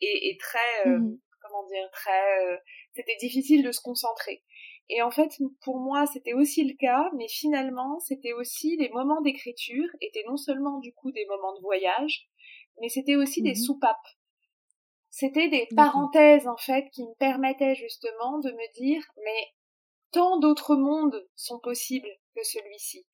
[0.00, 2.56] et, et très euh, mmh comment dire très euh,
[2.94, 4.42] c'était difficile de se concentrer.
[4.88, 5.30] Et en fait,
[5.62, 10.36] pour moi, c'était aussi le cas, mais finalement, c'était aussi les moments d'écriture étaient non
[10.36, 12.28] seulement du coup des moments de voyage,
[12.80, 14.08] mais c'était aussi des mmh soupapes.
[15.10, 19.52] C'était des parenthèses en fait qui me permettaient justement de me dire mais
[20.10, 23.06] tant d'autres mondes sont possibles que celui-ci.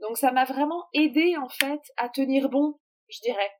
[0.00, 3.50] Donc ça m'a vraiment aidé en fait à tenir bon, je dirais.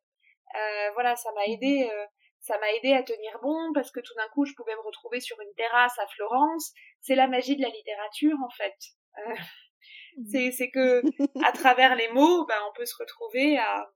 [0.55, 2.07] Euh, voilà, ça m'a mmh aidé, euh,
[2.47, 5.21] ça m'a aidé à tenir bon parce que tout d'un coup je pouvais me retrouver
[5.21, 6.73] sur une terrasse à Florence.
[7.01, 8.77] C'est la magie de la littérature en fait.
[9.19, 9.35] Euh,
[10.19, 10.53] mmh.
[10.53, 11.03] c'est que
[11.45, 13.91] à travers les mots, ben, on peut se retrouver à,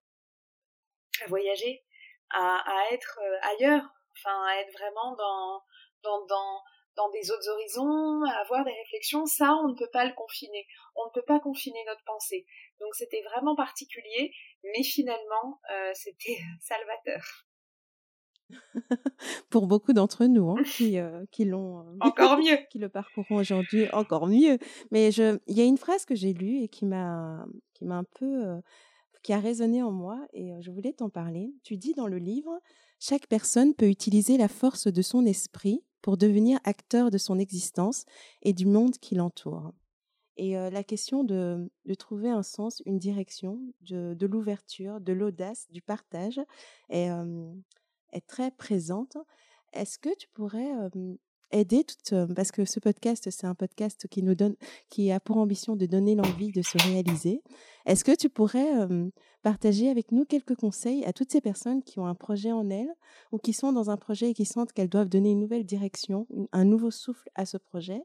[1.22, 1.84] à voyager,
[2.30, 3.84] à, à être ailleurs,
[4.18, 5.62] enfin à être vraiment dans
[6.02, 6.62] dans dans
[6.96, 10.66] dans des autres horizons, à avoir des réflexions, ça, on ne peut pas le confiner.
[10.96, 12.46] On ne peut pas confiner notre pensée.
[12.80, 14.34] Donc c'était vraiment particulier,
[14.64, 17.22] mais finalement, euh, c'était salvateur.
[19.50, 23.36] Pour beaucoup d'entre nous hein, qui, euh, qui l'ont euh, encore mieux, qui le parcourront
[23.36, 24.58] aujourd'hui encore mieux.
[24.90, 27.96] Mais je, il y a une phrase que j'ai lue et qui m'a, qui m'a
[27.96, 28.60] un peu,
[29.22, 31.52] qui a résonné en moi et je voulais t'en parler.
[31.62, 32.58] Tu dis dans le livre,
[32.98, 38.04] chaque personne peut utiliser la force de son esprit pour devenir acteur de son existence
[38.42, 39.72] et du monde qui l'entoure.
[40.42, 46.40] Et la question de, trouver un sens, une direction, de, l'ouverture, de l'audace, du partage
[46.88, 47.10] est,
[48.12, 49.16] est, très présente.
[49.72, 50.70] Est-ce que tu pourrais
[51.52, 54.54] aider toute, parce que ce podcast, c'est un podcast qui nous donne,
[54.88, 57.42] qui a pour ambition de donner l'envie de se réaliser.
[57.86, 58.70] Est-ce que tu pourrais
[59.42, 62.92] partager avec nous quelques conseils à toutes ces personnes qui ont un projet en elles
[63.32, 66.26] ou qui sont dans un projet et qui sentent qu'elles doivent donner une nouvelle direction,
[66.52, 68.02] un nouveau souffle à ce projet?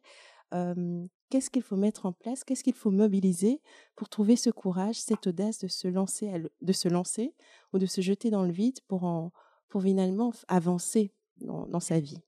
[1.30, 2.44] Qu'est-ce qu'il faut mettre en place?
[2.44, 3.62] Qu'est-ce qu'il faut mobiliser
[3.96, 7.34] pour trouver ce courage, cette audace de se lancer, de se lancer
[7.74, 9.32] ou de se jeter dans le vide pour, en,
[9.80, 12.22] finalement avancer dans sa vie?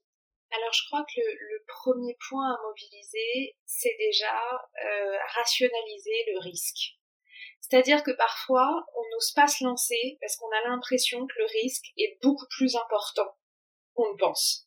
[0.50, 4.40] Alors je crois que le, premier point à mobiliser, c'est déjà
[4.84, 6.96] euh, rationaliser le risque.
[7.60, 11.84] C'est-à-dire que parfois, on n'ose pas se lancer parce qu'on a l'impression que le risque
[11.98, 13.30] est beaucoup plus important
[13.94, 14.66] qu'on ne pense.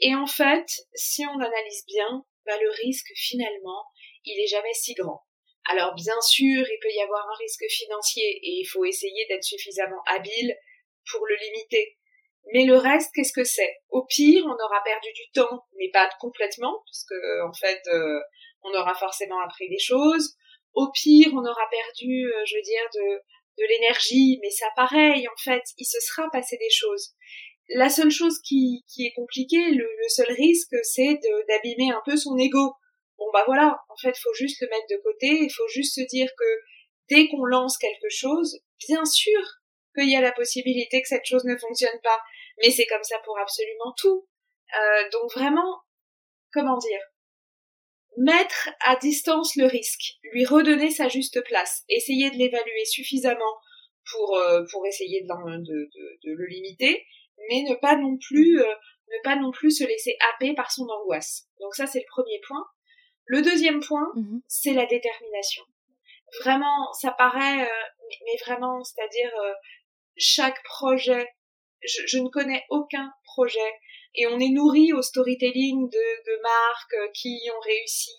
[0.00, 3.86] Et en fait, si on analyse bien, bah, le risque finalement,
[4.24, 5.24] il est jamais si grand.
[5.68, 9.44] Alors bien sûr, il peut y avoir un risque financier et il faut essayer d'être
[9.44, 10.54] suffisamment habile
[11.10, 11.98] pour le limiter.
[12.52, 13.76] Mais le reste, qu'est-ce que c'est?
[13.90, 18.20] Au pire, on aura perdu du temps, mais pas complètement, parce que en fait, euh,
[18.62, 20.36] on aura forcément appris des choses.
[20.74, 23.20] Au pire, on aura perdu, euh, je veux dire, de,
[23.58, 27.14] l'énergie, mais ça pareil, en fait, il se sera passé des choses.
[27.70, 32.74] La seule chose qui, est compliquée, le, seul risque, c'est d'abîmer un peu son ego.
[33.18, 36.02] Bon bah voilà, en fait, faut juste le mettre de côté, il faut juste se
[36.02, 36.44] dire que
[37.08, 39.40] dès qu'on lance quelque chose, bien sûr
[39.96, 42.20] qu'il y a la possibilité que cette chose ne fonctionne pas.
[42.58, 44.26] Mais c'est comme ça pour absolument tout.
[44.74, 45.82] Euh, donc vraiment,
[46.52, 47.00] comment dire
[48.18, 53.60] Mettre à distance le risque, lui redonner sa juste place, essayer de l'évaluer suffisamment
[54.10, 55.90] pour euh, pour essayer de, de,
[56.24, 57.04] de, le limiter,
[57.50, 58.74] mais ne pas non plus euh,
[59.08, 61.46] ne pas non plus se laisser happer par son angoisse.
[61.60, 62.64] Donc ça c'est le premier point.
[63.26, 65.64] Le deuxième point, mmh c'est la détermination.
[66.40, 67.68] Vraiment, ça paraît,
[68.24, 69.32] mais vraiment, c'est-à-dire
[70.16, 71.28] chaque projet
[71.86, 73.72] je, ne connais aucun projet
[74.14, 78.16] et on est nourri au storytelling de, de marques euh, qui ont réussi,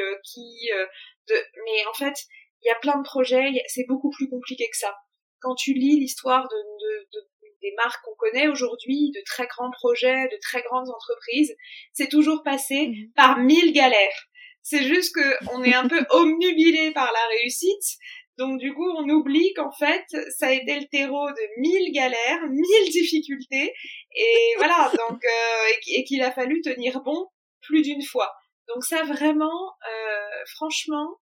[0.00, 0.86] euh, qui euh,
[1.28, 2.14] de, mais en fait
[2.62, 4.94] il y a plein de projets, c'est beaucoup plus compliqué que ça.
[5.40, 7.28] Quand tu lis l'histoire de, de, de,
[7.62, 11.56] des marques qu'on connaît aujourd'hui, de très grands projets, de très grandes entreprises,
[11.92, 14.26] c'est toujours passé mmh par mille galères.
[14.62, 17.98] C'est juste que on est un peu omnubilé par la réussite
[18.40, 22.40] donc du coup, on oublie qu'en fait, ça a été le terreau de mille galères,
[22.50, 23.74] mille difficultés,
[24.14, 27.28] et voilà, donc euh, et qu'il a fallu tenir bon
[27.60, 28.32] plus d'une fois.
[28.66, 31.20] Donc ça vraiment, euh, franchement,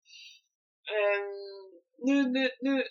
[0.90, 1.18] euh,
[2.04, 2.82] ne, ne, ne,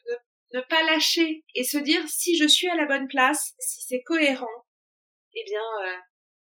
[0.54, 4.04] ne, pas lâcher et se dire si je suis à la bonne place, si c'est
[4.04, 4.66] cohérent,
[5.34, 5.64] eh bien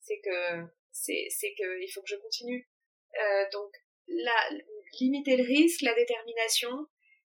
[0.01, 2.69] c'est que c'est c'est que il faut que je continue.
[3.53, 3.71] donc
[4.09, 4.51] la,
[5.01, 6.87] limiter le risque, la détermination,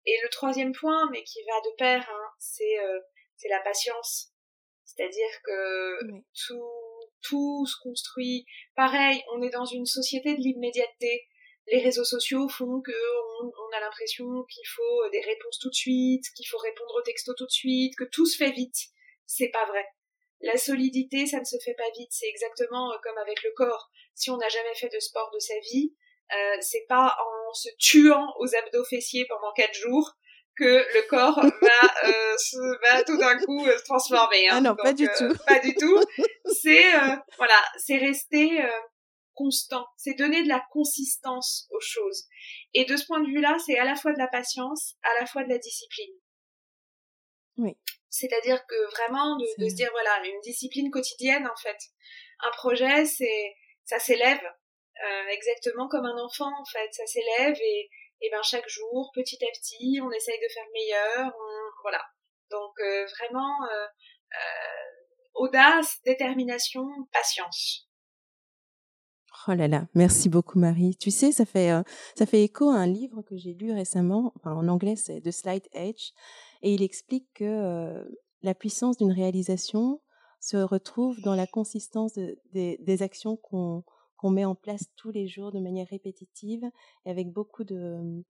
[0.06, 3.00] et le troisième point, mais qui va de pair, hein, c'est euh,
[3.50, 4.32] la patience.
[4.86, 5.98] C'est-à-dire que
[6.48, 6.62] tout
[7.22, 8.46] tout se construit.
[8.76, 11.28] Pareil, on est dans une société de l'immédiateté.
[11.68, 12.92] Les réseaux sociaux font que
[13.42, 17.02] on, on a l'impression qu'il faut des réponses tout de suite, qu'il faut répondre aux
[17.02, 18.78] textos tout de suite, que tout se fait vite.
[19.26, 19.86] C'est pas vrai.
[20.42, 22.12] La solidité, ça ne se fait pas vite.
[22.12, 23.90] C'est exactement euh, comme avec le corps.
[24.14, 25.96] Si on n'a jamais fait de sport de sa vie,
[26.34, 30.12] Euh, c'est pas en se tuant aux abdos fessiers pendant quatre jours
[30.58, 34.48] que le corps va, euh, se, va tout d'un coup euh, se transformer.
[34.48, 34.56] Hein.
[34.56, 35.34] Ah non, pas du tout.
[35.46, 36.04] Pas du tout.
[36.64, 36.92] C'est
[37.38, 38.64] voilà, c'est rester
[39.34, 39.86] constant.
[39.98, 42.26] C'est donner de la consistance aux choses.
[42.74, 45.26] Et de ce point de vue-là, c'est à la fois de la patience, à la
[45.26, 46.14] fois de la discipline.
[47.58, 47.78] Oui.
[48.10, 51.78] C'est-à-dire que vraiment de, de, se dire voilà une discipline quotidienne en fait.
[52.42, 54.42] Un projet, c'est ça s'élève
[55.04, 56.88] euh, exactement comme un enfant en fait.
[56.92, 57.90] Ça s'élève et,
[58.22, 61.34] et ben chaque jour, petit à petit, on essaye de faire meilleur.
[61.82, 62.02] voilà.
[62.50, 63.88] Donc euh, vraiment euh,
[65.34, 67.90] audace, détermination, patience.
[69.48, 70.96] Oh là là, merci beaucoup Marie.
[70.96, 71.70] Tu sais, ça fait
[72.16, 75.32] ça fait écho à un livre que j'ai lu récemment, enfin en anglais c'est The
[75.32, 76.12] Slight Edge,
[76.64, 78.08] et il explique que
[78.42, 80.02] la puissance d'une réalisation
[80.40, 82.14] se retrouve dans la consistance
[82.54, 83.84] des actions qu'on
[84.26, 86.68] qu'on met en place tous les jours de manière répétitive
[87.06, 88.24] et avec beaucoup de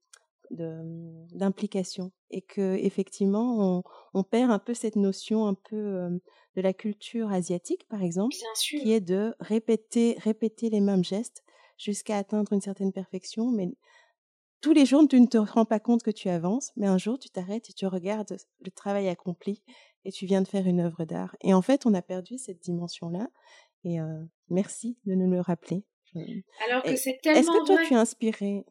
[0.50, 3.82] d'implication et que effectivement on,
[4.14, 6.20] on, perd un peu cette notion un peu
[6.54, 11.42] de la culture asiatique par exemple qui est de répéter répéter les mêmes gestes
[11.78, 13.50] jusqu'à atteindre une certaine perfection.
[13.50, 13.70] Mais
[14.60, 17.18] tous les jours tu ne te rends pas compte que tu avances mais un jour
[17.18, 19.62] tu t'arrêtes et tu regardes le travail accompli
[20.04, 21.34] et tu viens de faire une œuvre d'art.
[21.40, 23.30] Et en fait on a perdu cette dimension là
[23.82, 23.98] et
[24.50, 25.84] merci de nous le rappeler.
[26.58, 28.64] Alors que c'est tellement Est-ce que toi, tu es inspiré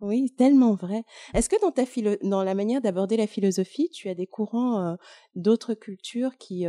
[0.00, 1.04] oui, tellement vrai.
[1.34, 4.96] Est-ce que dans ta philo dans la manière d'aborder la philosophie, tu as des courants
[5.34, 6.64] d'autres cultures qui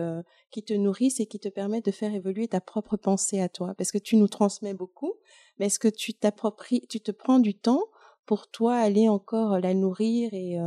[0.51, 3.73] qui te nourrissent et qui te permettent de faire évoluer ta propre pensée à toi?
[3.77, 5.13] Parce que tu nous transmets beaucoup,
[5.57, 7.85] mais est-ce que tu t'appropries, tu te prends du temps
[8.25, 10.57] pour toi aller encore la nourrir et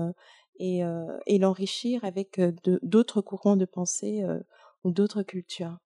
[0.59, 0.81] et,
[1.27, 2.41] et l'enrichir avec
[2.83, 4.25] d'autres courants de pensée
[4.85, 5.77] ou d'autres cultures?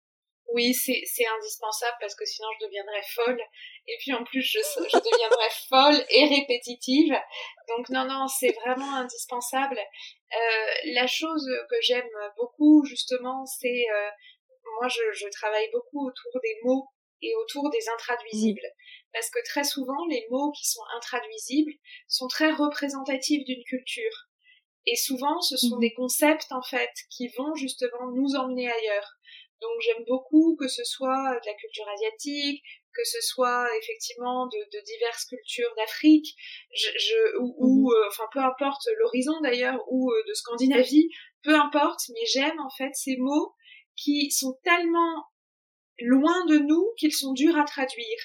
[0.54, 3.40] Oui, c'est indispensable parce que sinon je deviendrais folle.
[3.86, 7.14] Et puis en plus, je, je deviendrais folle et répétitive.
[7.68, 9.78] Donc non, non, c'est vraiment indispensable.
[9.78, 13.84] Euh, la chose que j'aime beaucoup, justement, c'est...
[13.92, 14.08] Euh,
[14.80, 16.88] moi, je, je, travaille beaucoup autour des mots
[17.22, 18.66] et autour des intraduisibles.
[19.12, 21.72] Parce que très souvent, les mots qui sont intraduisibles
[22.06, 24.28] sont très représentatifs d'une culture.
[24.86, 29.17] Et souvent, ce sont mmh des concepts, en fait, qui vont justement nous emmener ailleurs.
[29.60, 32.62] Donc j'aime beaucoup que ce soit de la culture asiatique,
[32.94, 36.34] que ce soit effectivement de, de diverses cultures d'Afrique,
[36.74, 37.94] je, je, ou, mhm.
[37.94, 41.08] euh, enfin peu importe l'horizon d'ailleurs, ou euh, de Scandinavie,
[41.42, 43.54] peu importe, mais j'aime en fait ces mots
[43.96, 45.24] qui sont tellement
[46.00, 48.18] loin de nous qu'ils sont durs à traduire.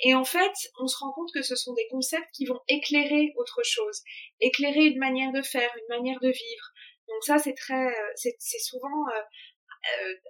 [0.00, 3.32] Et en fait, on se rend compte que ce sont des concepts qui vont éclairer
[3.36, 4.02] autre chose,
[4.40, 6.66] éclairer une manière de faire, une manière de vivre.
[7.08, 9.22] Donc ça, c'est très, euh, c'est souvent euh,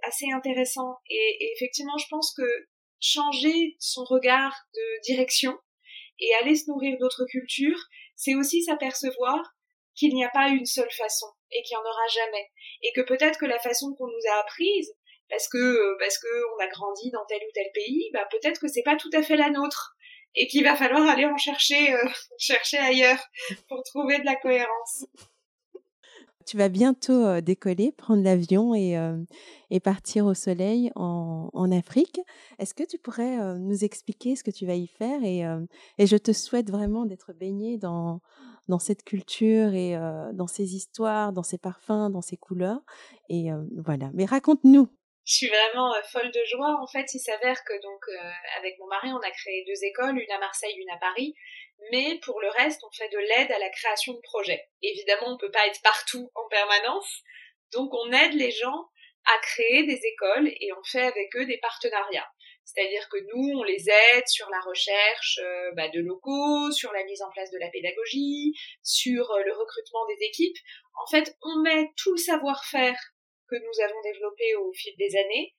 [0.03, 0.97] assez intéressant.
[1.09, 2.67] Et, effectivement, je pense que
[3.01, 5.57] changer son regard de direction
[6.19, 7.81] et aller se nourrir d'autres cultures,
[8.15, 9.39] c'est aussi s'apercevoir
[9.95, 12.51] qu'il n'y a pas une seule façon et qu'il n'y en aura jamais.
[12.83, 14.93] Et que peut-être que la façon qu'on nous a apprise,
[15.29, 18.69] parce que parce que on a grandi dans tel ou tel pays, bah peut-être que
[18.69, 19.97] c'est pas tout à fait la nôtre
[20.35, 23.23] et qu'il va falloir aller en chercher euh, chercher ailleurs
[23.69, 25.07] pour trouver de la cohérence
[26.47, 28.97] tu vas bientôt décoller, prendre l'avion et,
[29.81, 32.21] partir au soleil en, Afrique.
[32.59, 35.43] Est-ce que tu pourrais nous expliquer ce que tu vas y faire et,
[35.99, 38.21] et je te souhaite vraiment d'être baigné dans,
[38.69, 39.99] dans cette culture et
[40.33, 42.83] dans ces histoires, dans ces parfums, dans ces couleurs.
[43.29, 44.11] Et voilà.
[44.15, 44.89] Mais raconte-nous.
[45.27, 46.79] Je suis vraiment folle de joie.
[46.81, 48.05] En fait, il s'avère que donc
[48.59, 51.35] avec mon mari, on a créé deux écoles, une à Marseille, une à Paris
[51.93, 54.69] mais pour le reste, on fait de l'aide à la création de projets.
[54.83, 57.23] Évidemment, on ne peut pas être partout en permanence,
[57.73, 58.89] donc on aide les gens
[59.27, 62.31] à créer des écoles et on fait avec eux des partenariats.
[62.65, 67.05] C'est-à-dire que nous, on les aide sur la recherche euh, bah, de locaux, sur la
[67.05, 70.57] mise en place de la pédagogie, sur euh, le recrutement des équipes.
[71.01, 72.99] En fait, on met tout le savoir-faire
[73.49, 75.55] que nous avons développé au fil des années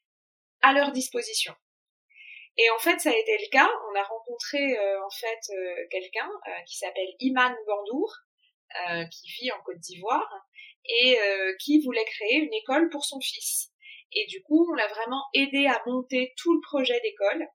[0.62, 1.54] à leur disposition.
[2.58, 3.70] Et en fait, ça a été le cas.
[3.92, 8.14] On a rencontré euh, en fait euh, quelqu'un euh, qui s'appelle Iman Gandour,
[9.12, 10.30] qui vit en Côte d'Ivoire
[10.84, 11.18] et
[11.62, 13.72] qui voulait créer une école pour son fils.
[14.12, 17.48] Et du coup, on l'a vraiment aidé à monter tout le projet d'école,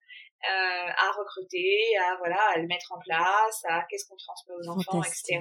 [0.42, 5.02] à recruter, à voilà, à le mettre en place, à qu'est-ce qu'on transmet aux enfants,
[5.02, 5.40] etc.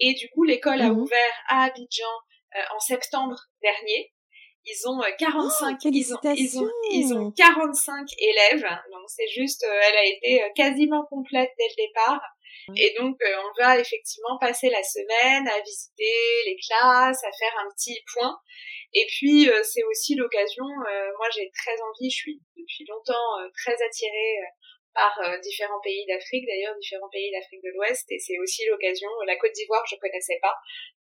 [0.00, 0.98] Et du coup, l'école a mhm.
[0.98, 2.12] ouvert à Abidjan
[2.74, 4.12] en septembre dernier.
[4.68, 9.62] Ils ont 45, oh, ils, ont, ils, ont, ils ont 45 élèves, donc c'est juste,
[9.62, 12.20] euh, elle a été euh, quasiment complète dès le départ.
[12.74, 17.54] Et donc, euh, on va effectivement passer la semaine à visiter les classes, à faire
[17.60, 18.36] un petit point.
[18.92, 24.38] Et puis, c'est aussi l'occasion, moi j'ai très envie, je suis depuis longtemps très attirée
[24.94, 29.10] par différents pays d'Afrique, d'ailleurs différents pays d'Afrique de l'Ouest, et c'est aussi l'occasion.
[29.26, 30.54] La Côte d'Ivoire, je connaissais pas,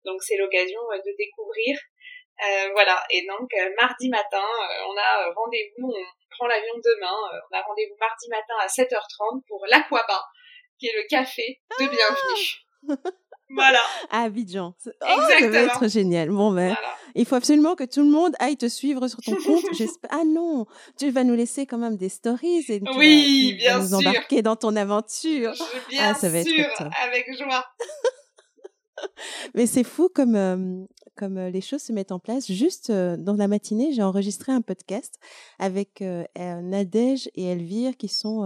[0.05, 1.77] donc c'est l'occasion de découvrir.
[2.73, 3.49] Voilà, et donc
[3.81, 4.45] mardi matin,
[4.87, 7.15] on a rendez-vous, on prend l'avion demain,
[7.49, 10.25] on a rendez-vous mardi matin à 7h30 pour l'Aquaba,
[10.79, 13.09] qui est le café de bienvenue.
[13.55, 13.79] Voilà.
[14.09, 14.73] À Abidjan.
[14.85, 16.29] Oh, ça va être génial.
[16.29, 16.75] Bon, ben,
[17.15, 19.63] il faut absolument que tout le monde aille te suivre sur ton compte.
[20.09, 20.65] ah non,
[20.97, 24.55] tu vas nous laisser quand même des stories et tu oui, bien nous embarquer dans
[24.55, 25.53] ton aventure.
[25.89, 27.65] Bien ah, ça va sûr, être avec joie.
[29.53, 32.51] Mais c'est fou comme, euh, comme euh, les choses se mettent en place.
[32.51, 35.19] Juste euh, dans la matinée, j'ai enregistré un podcast
[35.59, 36.03] avec
[36.35, 38.43] Nadège et Elvire qui sont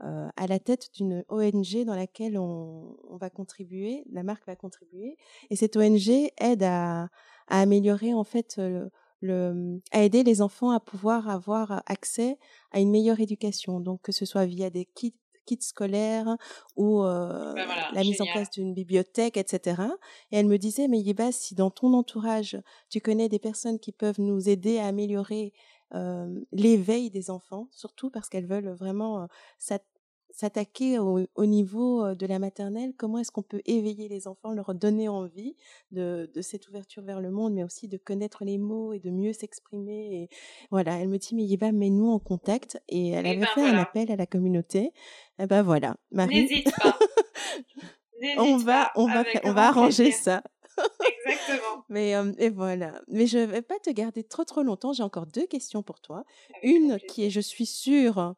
[0.00, 5.16] à la tête d'une ONG dans laquelle on, va contribuer, la marque va contribuer.
[5.50, 6.08] Et cette ONG
[6.38, 7.08] aide à,
[7.48, 8.60] améliorer en fait
[9.20, 12.38] le, à aider les enfants à pouvoir avoir accès
[12.72, 13.80] à une meilleure éducation.
[13.80, 15.14] Donc que ce soit via des kits
[15.44, 16.36] kits scolaires
[16.76, 17.54] ou bah,
[17.92, 19.82] la mise en place d'une bibliothèque, etc.
[20.30, 22.58] Et elle me disait, mais Yéba, si dans ton entourage,
[22.90, 25.52] tu connais des personnes qui peuvent nous aider à améliorer
[26.52, 29.28] l'éveil des enfants, surtout parce qu'elles veulent vraiment
[30.34, 35.08] s'attaquer au, niveau de la maternelle, comment est-ce qu'on peut éveiller les enfants, leur donner
[35.08, 35.54] envie
[35.92, 39.32] de, cette ouverture vers le monde, mais aussi de connaître les mots et de mieux
[39.32, 40.22] s'exprimer.
[40.22, 40.28] Et
[40.72, 42.82] voilà, elle me dit, mais Yéba, mets-nous en contact.
[42.88, 44.92] Et elle avait ben fait un appel à la communauté.
[45.38, 46.98] Et ben voilà, N'hésite pas.
[48.38, 50.42] on va, on va, on va arranger ça.
[51.26, 51.84] Exactement.
[51.88, 53.00] Mais et voilà.
[53.08, 54.92] Mais je vais pas te garder trop trop longtemps.
[54.92, 56.24] J'ai encore deux questions pour toi.
[56.62, 58.34] Une qui est, je suis sûre,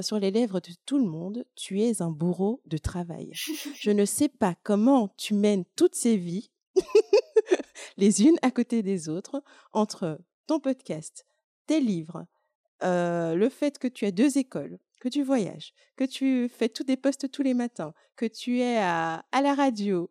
[0.00, 3.30] sur les lèvres de tout le monde, tu es un bourreau de travail.
[3.34, 6.50] Je ne sais pas comment tu mènes toutes ces vies,
[7.96, 11.26] les unes à côté des autres, entre ton podcast,
[11.66, 12.26] tes livres,
[12.82, 16.84] euh, le fait que tu as deux écoles, que tu voyages, que tu fais tous
[16.84, 20.10] des posts tous les matins, que tu es à, à la radio,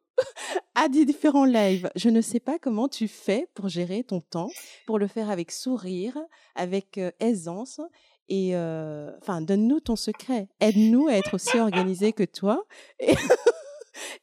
[0.75, 1.89] à des différents lives.
[1.95, 4.49] Je ne sais pas comment tu fais pour gérer ton temps,
[4.85, 6.17] pour le faire avec sourire,
[6.55, 7.81] avec euh, aisance
[8.29, 8.57] et
[9.21, 10.49] enfin, donne-nous ton secret.
[10.59, 12.65] Aide-nous à être aussi organisés que toi.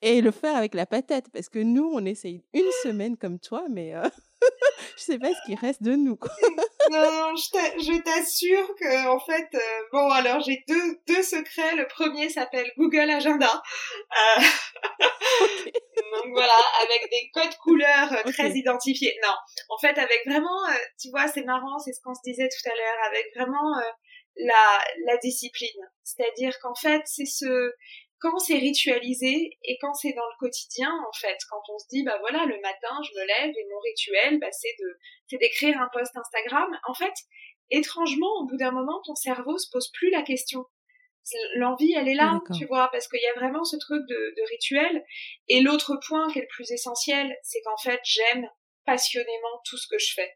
[0.03, 1.31] Et, et, le faire avec la patate.
[1.33, 3.95] Parce que nous, on essaye une semaine comme toi, mais
[4.97, 6.19] je sais pas ce qui reste de nous.
[6.91, 9.49] Non, je t'assure que en fait,
[9.91, 11.75] bon alors j'ai deux, deux secrets.
[11.77, 13.63] Le premier s'appelle Google Agenda.
[14.13, 14.43] Euh...
[15.01, 19.19] Donc voilà, avec des codes couleurs très identifiés.
[19.23, 19.33] Non,
[19.71, 20.61] en fait avec vraiment,
[21.01, 23.81] tu vois, c'est marrant, c'est ce qu'on se disait tout à l'heure, avec vraiment
[24.37, 25.91] la, la discipline.
[26.03, 27.73] C'est-à-dire qu'en fait, c'est ce
[28.25, 32.03] quand c'est ritualisé et quand c'est dans le quotidien, en fait, quand on se dit,
[32.05, 35.79] bah voilà, le matin, je me lève et mon rituel, bah, c'est de, c'est d'écrire
[35.79, 36.71] un post Instagram.
[36.89, 37.13] En fait,
[37.71, 40.65] étrangement, au bout d'un moment, ton cerveau se pose plus la question.
[41.57, 44.51] L'envie, elle est là, tu vois, parce qu'il y a vraiment ce truc de, de
[44.51, 45.05] rituel.
[45.49, 48.49] Et l'autre point qui est le plus essentiel, c'est qu'en fait, j'aime
[48.87, 50.33] passionnément tout ce que je fais.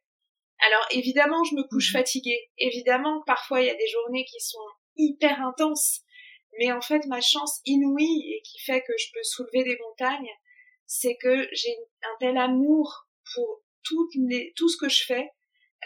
[0.67, 2.51] Alors évidemment, je me couche mmh fatiguée.
[2.59, 4.59] Évidemment parfois il y a des journées qui sont
[4.97, 6.01] hyper intenses.
[6.59, 10.31] Mais en fait, ma chance inouïe et qui fait que je peux soulever des montagnes,
[10.87, 14.09] c'est que j'ai un tel amour pour tout,
[14.57, 15.31] tout ce que je fais.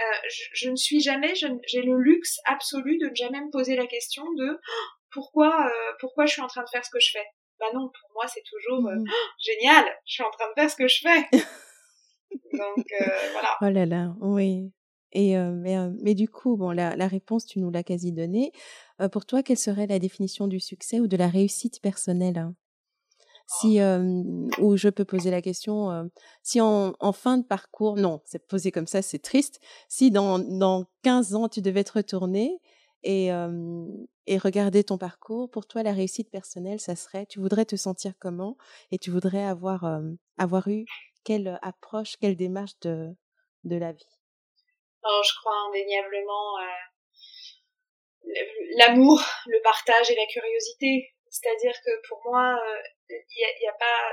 [0.01, 3.87] Euh, je, ne suis jamais, j'ai le luxe absolu de ne jamais me poser la
[3.87, 7.11] question de «Oh, pourquoi, euh, pourquoi je suis en train de faire ce que je
[7.11, 7.27] fais?
[7.61, 10.53] Bah non, pour moi c'est toujours euh, mmh «Oh, génial, je suis en train de
[10.55, 11.29] faire ce que je fais.
[12.55, 12.87] Donc
[13.33, 13.57] voilà.
[13.61, 14.73] Oh là là, oui.
[15.15, 18.51] Et mais, mais, du coup, bon, la, la, réponse, tu nous l'as quasi donnée.
[19.09, 22.55] Pour toi, quelle serait la définition du succès ou de la réussite personnelle hein?
[23.61, 23.81] Si,
[24.61, 26.11] ou je peux poser la question,
[26.43, 29.61] si en, en, fin de parcours, non, c'est posé comme ça, c'est triste.
[29.89, 32.59] Si dans, dans 15 ans, tu devais te retourner
[33.03, 33.29] et,
[34.27, 38.15] et regarder ton parcours, pour toi, la réussite personnelle, ça serait, tu voudrais te sentir
[38.19, 38.57] comment
[38.91, 40.01] et tu voudrais avoir,
[40.39, 40.87] avoir eu
[41.25, 43.11] quelle approche, quelle démarche de,
[43.65, 44.09] de la vie?
[45.05, 46.92] Je crois indéniablement euh,
[48.77, 51.13] l'amour, le partage et la curiosité.
[51.31, 52.59] C'est-à-dire que pour moi,
[53.09, 53.19] il euh,
[53.61, 54.11] n'y a, pas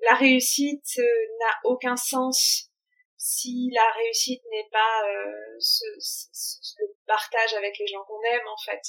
[0.00, 2.70] la réussite euh, n'a aucun sens
[3.16, 5.02] si la réussite n'est pas
[5.58, 8.80] ce, ce, le partage avec les gens qu'on aime en fait.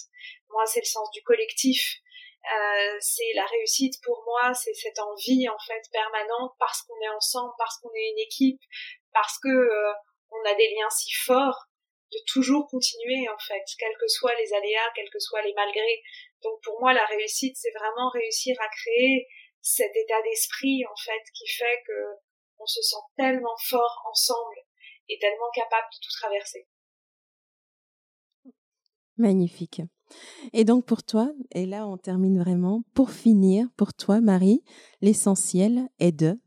[0.50, 2.00] Moi, c'est le sens du collectif.
[2.46, 7.10] Euh, c'est la réussite pour moi, c'est cette envie en fait permanente parce qu'on est
[7.10, 8.62] ensemble, parce qu'on est une équipe,
[9.14, 9.94] parce que euh,
[10.32, 11.68] on a des liens si forts
[12.12, 16.02] de toujours continuer en fait, quels que soient les aléas, quels que soient les malgrés.
[16.44, 19.28] Donc pour moi la réussite c'est vraiment réussir à créer
[19.62, 22.16] cet état d'esprit en fait qui fait que
[22.60, 24.58] on se sent tellement fort ensemble
[25.08, 26.68] et tellement capable de tout traverser.
[29.18, 29.82] Magnifique.
[30.54, 34.64] Et donc pour toi, et là on termine vraiment, pour finir, pour toi Marie,
[35.02, 36.40] l'essentiel est de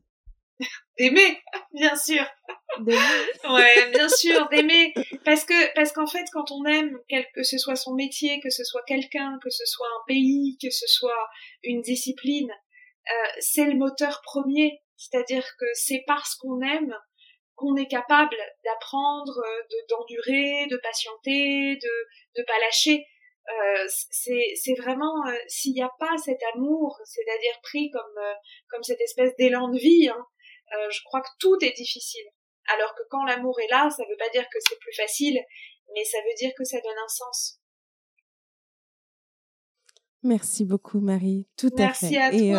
[0.97, 1.41] d'aimer,
[1.73, 2.23] bien sûr.
[2.79, 4.93] ouais, bien sûr, d'aimer,
[5.25, 8.49] parce que parce qu'en fait, quand on aime, quel que ce soit son métier, que
[8.49, 11.27] ce soit quelqu'un, que ce soit un pays, que ce soit
[11.63, 14.81] une discipline, euh, c'est le moteur premier.
[14.97, 16.95] C'est-à-dire que c'est parce qu'on aime
[17.55, 23.05] qu'on est capable d'apprendre, euh, de d'endurer, de patienter, de de pas lâcher.
[23.49, 28.33] Euh, c'est vraiment euh, s'il n'y a pas cet amour, c'est-à-dire pris comme euh,
[28.69, 30.25] comme cette espèce d'élan de vie, hein,
[30.89, 32.25] je crois que tout est difficile.
[32.67, 35.39] Alors que quand l'amour est là, ça ne veut pas dire que c'est plus facile,
[35.93, 37.59] mais ça veut dire que ça donne un sens.
[40.23, 41.47] Merci beaucoup, Marie.
[41.57, 42.17] Tout à fait.
[42.17, 42.53] À Et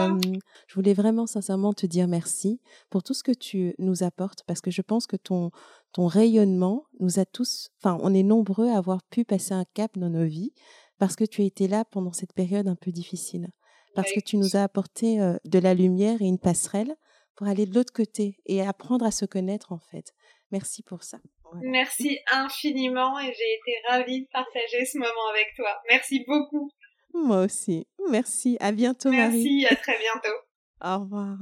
[0.66, 2.60] je voulais vraiment sincèrement te dire merci
[2.90, 5.50] pour tout ce que tu nous apportes parce que je pense que ton,
[5.92, 9.96] ton rayonnement nous a tous, enfin, on est nombreux à avoir pu passer un cap
[9.96, 10.52] dans nos vies
[10.98, 13.48] parce que tu as été là pendant cette période un peu difficile.
[13.94, 16.96] Parce que tu nous as apporté de la lumière et une passerelle
[17.36, 20.12] pour aller de l'autre côté et apprendre à se connaître en fait.
[20.50, 21.18] Merci pour ça.
[21.62, 25.80] Merci infiniment et j'ai été ravie de partager ce moment avec toi.
[25.88, 26.70] Merci beaucoup.
[27.14, 27.86] Moi aussi.
[28.10, 28.56] Merci.
[28.60, 29.42] À bientôt, Marie.
[29.42, 30.36] Merci, à très bientôt.
[30.84, 31.38] Au revoir.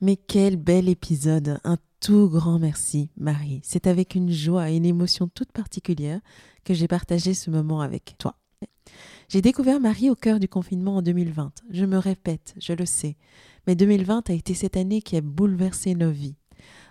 [0.00, 1.60] Mais quel bel épisode.
[1.64, 3.60] Un tout grand merci, Marie.
[3.64, 6.20] C'est avec une joie et une émotion toute particulière
[6.64, 8.36] que j'ai partagé ce moment avec toi.
[9.28, 11.52] J'ai découvert Marie au cœur du confinement en 2020.
[11.70, 13.16] Je me répète, je le sais,
[13.66, 16.36] mais 2020 a été cette année qui a bouleversé nos vies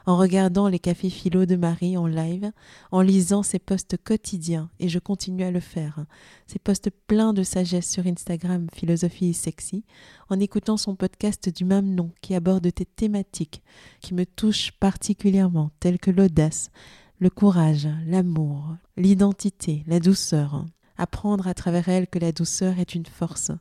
[0.08, 2.52] en regardant les cafés philo de Marie en live,
[2.92, 6.06] en lisant ses posts quotidiens, et je continue à le faire,
[6.48, 9.84] ses posts pleins de sagesse sur Instagram Philosophie Sexy,
[10.30, 13.62] en écoutant son podcast du même nom qui aborde des thématiques
[14.00, 16.72] qui me touchent particulièrement, telles que l'audace,
[17.20, 20.66] le courage, l'amour, l'identité, la douceur.
[20.98, 23.52] Apprendre à travers elle que la douceur est une force,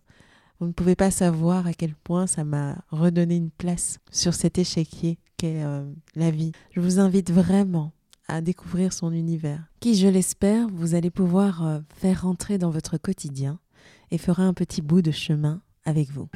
[0.58, 4.56] vous ne pouvez pas savoir à quel point ça m'a redonné une place sur cet
[4.58, 5.84] échiquier qu'est euh,
[6.14, 6.52] la vie.
[6.70, 7.92] Je vous invite vraiment
[8.26, 12.96] à découvrir son univers, qui, je l'espère, vous allez pouvoir euh, faire rentrer dans votre
[12.96, 13.60] quotidien
[14.10, 16.28] et fera un petit bout de chemin avec vous.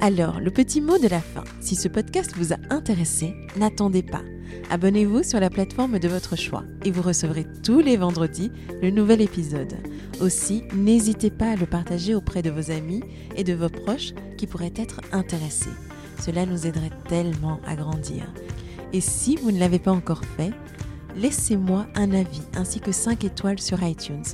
[0.00, 1.42] Alors, le petit mot de la fin.
[1.60, 4.22] Si ce podcast vous a intéressé, n'attendez pas.
[4.70, 9.20] Abonnez-vous sur la plateforme de votre choix et vous recevrez tous les vendredis le nouvel
[9.20, 9.74] épisode.
[10.20, 13.02] Aussi, n'hésitez pas à le partager auprès de vos amis
[13.34, 15.66] et de vos proches qui pourraient être intéressés.
[16.24, 18.32] Cela nous aiderait tellement à grandir.
[18.92, 20.52] Et si vous ne l'avez pas encore fait,
[21.16, 24.24] laissez-moi un avis ainsi que 5 étoiles sur iTunes.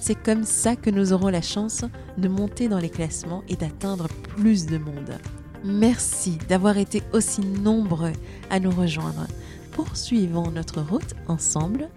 [0.00, 1.84] C'est comme ça que nous aurons la chance
[2.18, 5.18] de monter dans les classements et d'atteindre plus de monde.
[5.64, 8.12] Merci d'avoir été aussi nombreux
[8.48, 9.26] à nous rejoindre.
[9.72, 11.88] Poursuivons notre route ensemble.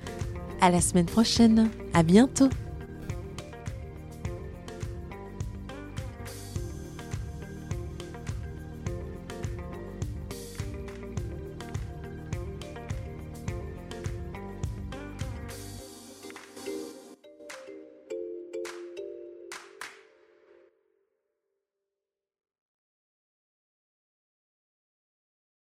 [0.62, 1.70] À la semaine prochaine.
[1.94, 2.50] À bientôt.